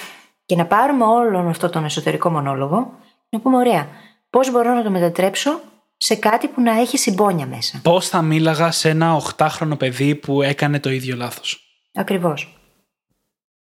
[0.45, 2.93] Και να πάρουμε όλον αυτό τον εσωτερικό μονόλογο,
[3.30, 3.88] να πούμε ωραία,
[4.30, 5.59] πώς μπορώ να το μετατρέψω
[5.97, 7.80] σε κάτι που να έχει συμπόνια μέσα.
[7.84, 11.61] Πώς θα μίλαγα σε ένα 8χρονο παιδί που έκανε το ίδιο λάθος;
[11.93, 12.57] Ακριβώς.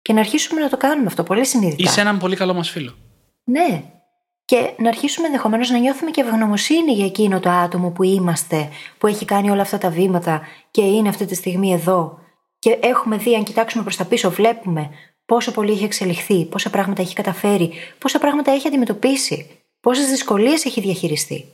[0.05, 1.89] Και να αρχίσουμε να το κάνουμε αυτό πολύ συνειδητά.
[1.89, 2.95] Είσαι έναν πολύ καλό μας φίλο.
[3.43, 3.83] Ναι.
[4.45, 9.07] Και να αρχίσουμε ενδεχομένως να νιώθουμε και ευγνωμοσύνη για εκείνο το άτομο που είμαστε, που
[9.07, 10.41] έχει κάνει όλα αυτά τα βήματα
[10.71, 12.19] και είναι αυτή τη στιγμή εδώ.
[12.59, 14.89] Και έχουμε δει, αν κοιτάξουμε προς τα πίσω, βλέπουμε
[15.25, 20.81] πόσο πολύ έχει εξελιχθεί, πόσα πράγματα έχει καταφέρει, πόσα πράγματα έχει αντιμετωπίσει, πόσες δυσκολίες έχει
[20.81, 21.53] διαχειριστεί.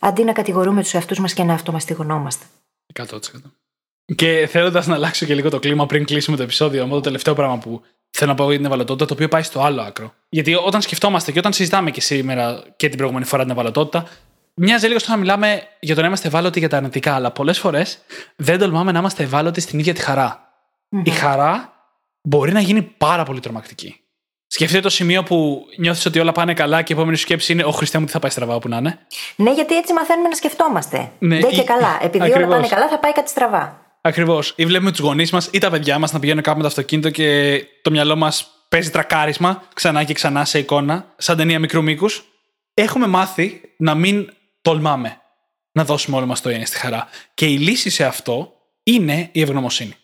[0.00, 2.44] Αντί να κατηγορούμε τους εαυτούς μας και να αυτομαστιγωνόμαστε.
[2.92, 3.04] 100%.
[4.16, 7.34] Και θέλοντας να αλλάξω και λίγο το κλίμα πριν κλείσουμε το επεισόδιο, μου το τελευταίο
[7.34, 10.14] πράγμα που θέλω να πω για την ευαλωτότητα, το οποίο πάει στο άλλο άκρο.
[10.28, 14.06] Γιατί όταν σκεφτόμαστε και όταν συζητάμε και σήμερα και την προηγούμενη φορά την ευαλωτότητα,
[14.54, 17.58] μοιάζει λίγο στο να μιλάμε για το να είμαστε ευάλωτοι για τα αρνητικά, αλλά πολλές
[17.58, 17.98] φορές
[18.36, 20.52] δεν τολμάμε να είμαστε ευάλωτοι στην ίδια τη χαρα
[21.04, 21.72] Η χαρά
[22.22, 23.98] μπορεί να γίνει πάρα πολύ τρομακτική.
[24.46, 27.64] Σκεφτείτε το σημείο που νιώθεις ότι όλα πάνε καλά και η επόμενη σου σκέψη είναι:
[27.64, 28.98] Ο Χριστέ μου, τι θα πάει στραβά όπου να είναι.
[29.36, 31.10] Ναι, γιατί έτσι μαθαίνουμε να σκεφτόμαστε.
[31.18, 31.98] Ναι, Δεν και ή- καλά.
[32.02, 32.46] Επειδή Ακριβώς.
[32.46, 33.82] όλα πάνε καλά, θα πάει κάτι στραβά.
[34.06, 34.52] Ακριβώς.
[34.56, 37.10] Ή βλέπουμε τους γονείς μας ή τα παιδιά μας να πηγαίνουν κάπου με το αυτοκίνητο
[37.10, 42.24] και το μυαλό μας παίζει τρακάρισμα ξανά και ξανά σε εικόνα, σαν ταινία μικρού μήκους.
[42.74, 44.32] Έχουμε μάθει να μην
[44.62, 45.20] τολμάμε
[45.72, 47.08] να δώσουμε όλο μας το είναι στη χαρά.
[47.34, 48.52] Και η λύση σε αυτό
[48.82, 49.94] είναι η ευγνωμοσύνη.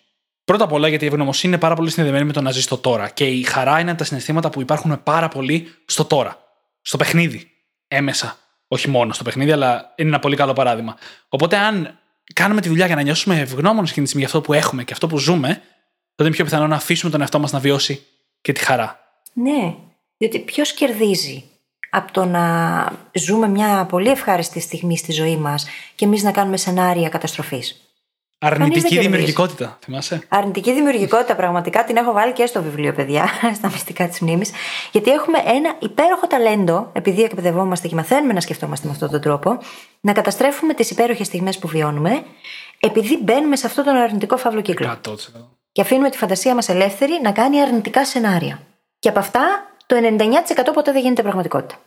[0.44, 2.76] Πρώτα απ' όλα γιατί η ευγνωμοσύνη είναι πάρα πολύ συνδεδεμένη με το να ζεις στο
[2.76, 3.08] τώρα.
[3.08, 6.38] Και η χαρά είναι από τα συναισθήματα που υπάρχουν πάρα πολύ στο τώρα.
[6.82, 7.50] Στο παιχνίδι.
[7.88, 8.38] Έμεσα.
[8.68, 10.96] Όχι μόνο στο παιχνίδι, αλλά είναι ένα πολύ καλό παράδειγμα.
[11.28, 11.99] Οπότε, αν
[12.32, 14.92] κάνουμε τη δουλειά για να νιώσουμε ευγνώμονες εκείνη τη στιγμή για αυτό που έχουμε και
[14.92, 15.48] αυτό που ζούμε,
[16.14, 18.06] τότε είναι πιο πιθανό να αφήσουμε τον εαυτό μας να βιώσει
[18.40, 18.98] και τη χαρά.
[19.32, 19.74] Ναι,
[20.16, 21.44] διότι ποιος κερδίζει
[21.90, 26.56] από το να ζούμε μια πολύ ευχάριστη στιγμή στη ζωή μας και εμείς να κάνουμε
[26.56, 27.89] σενάρια καταστροφής;
[28.42, 29.04] Αρνητική κερδίζεις.
[29.04, 33.28] δημιουργικότητα, θυμάσαι; Αρνητική δημιουργικότητα πραγματικά την έχω βάλει και στο βιβλίο, παιδιά,
[33.58, 34.50] στα μυστικά της μνήμης.
[34.92, 39.58] Γιατί έχουμε ένα υπέροχο ταλέντο, επειδή εκπαιδευόμαστε και μαθαίνουμε να σκεφτόμαστε με αυτόν τον τρόπο,
[40.00, 42.22] να καταστρέφουμε τις υπέροχες στιγμές που βιώνουμε,
[42.80, 44.98] επειδή μπαίνουμε σε αυτόν τον αρνητικό φαύλο κύκλο.
[45.04, 45.12] 100%.
[45.72, 48.60] Και αφήνουμε τη φαντασία μας ελεύθερη να κάνει αρνητικά σενάρια.
[48.98, 51.80] Και από αυτά, το 99% ποτέ δεν γίνεται πραγματικότητα.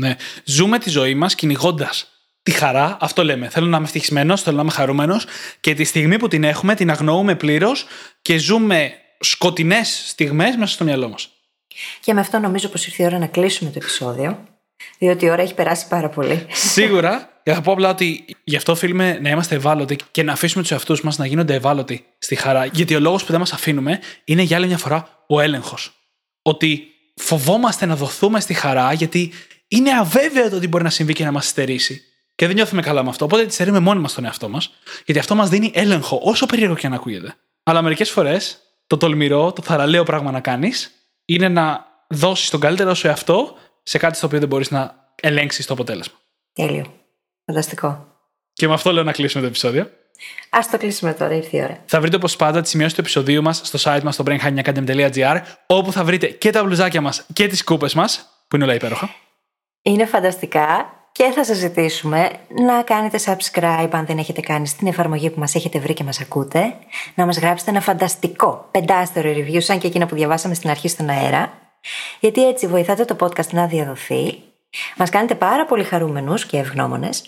[0.00, 0.16] Ναι.
[0.44, 2.96] Ζούμε τη ζωή μας κυνηγώντας τη χαρά.
[3.00, 3.48] Αυτό λέμε.
[3.48, 5.26] Θέλω να είμαι ευτυχισμένος, θέλω να είμαι χαρούμενος.
[5.60, 7.86] Και τη στιγμή που την έχουμε, την αγνοούμε πλήρως
[8.22, 11.28] και ζούμε σκοτεινές στιγμές μέσα στο μυαλό μας.
[12.00, 14.44] Και με αυτό νομίζω πως ήρθε η ώρα να κλείσουμε το επεισόδιο.
[14.98, 16.46] Διότι η ώρα έχει περάσει πάρα πολύ.
[16.50, 17.30] Σίγουρα.
[17.44, 20.72] Και θα πω απλά ότι γι' αυτό οφείλουμε να είμαστε ευάλωτοι και να αφήσουμε τους
[20.72, 22.64] εαυτούς μας να γίνονται ευάλωτοι στη χαρά.
[22.64, 25.92] Γιατί ο λόγος που δεν μας αφήνουμε είναι για άλλη μια φορά ο έλεγχος.
[26.42, 26.86] Ότι
[27.16, 29.32] φοβόμαστε να δοθούμε στη χαρά γιατί
[29.68, 32.02] είναι αβέβαιο το ότι μπορεί να συμβεί και να μας στερήσει.
[32.34, 33.24] Και δεν νιώθουμε καλά με αυτό.
[33.24, 34.70] Οπότε τη στερούμε μόνοι μας τον εαυτό μας.
[35.04, 37.34] Γιατί αυτό μας δίνει έλεγχο, όσο περίεργο και αν ακούγεται.
[37.62, 40.90] Αλλά μερικές φορές το τολμηρό, το θαραλέο πράγμα να κάνεις
[41.24, 45.66] είναι να δώσεις τον καλύτερο σου εαυτό σε κάτι στο οποίο δεν μπορείς να ελέγξεις
[45.66, 46.14] το αποτέλεσμα.
[46.52, 46.94] Τέλειο.
[47.46, 48.06] Φανταστικό.
[48.52, 49.82] Και με αυτό λέω να κλείσουμε το επεισόδιο.
[50.50, 51.82] Α το κλείσουμε τώρα, ήρθε η ώρα.
[51.86, 55.92] Θα βρείτε όπως πάντα τις σημειώσεις του επεισοδίου μας στο site μας στο brainhackingacademy.gr, όπου
[55.92, 59.10] θα βρείτε και τα μπλουζάκια μας και τις κούπες μας, που είναι όλα υπέροχα.
[59.82, 65.30] Είναι φανταστικά και θα σας ζητήσουμε να κάνετε subscribe αν δεν έχετε κάνει στην εφαρμογή
[65.30, 66.74] που μας έχετε βρει και μας ακούτε,
[67.14, 71.08] να μας γράψετε ένα φανταστικό πεντάστερο review σαν και εκείνα που διαβάσαμε στην αρχή στον
[71.08, 71.52] αέρα,
[72.20, 74.42] γιατί έτσι βοηθάτε το podcast να διαδοθεί,
[74.96, 77.24] μας κάνετε πάρα πολύ χαρούμενους και ευγνώμονες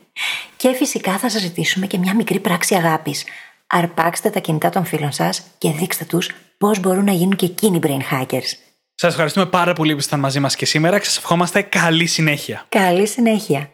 [0.56, 3.24] και φυσικά θα σας ζητήσουμε και μια μικρή πράξη αγάπης.
[3.66, 7.78] Αρπάξτε τα κινητά των φίλων σας και δείξτε τους πώς μπορούν να γίνουν και εκείνοι
[7.82, 8.73] brain hackers.
[8.96, 12.66] Σας ευχαριστούμε πάρα πολύ που ήσασταν μαζί μας και σήμερα και σας ευχόμαστε καλή συνέχεια.
[12.68, 13.73] Καλή συνέχεια.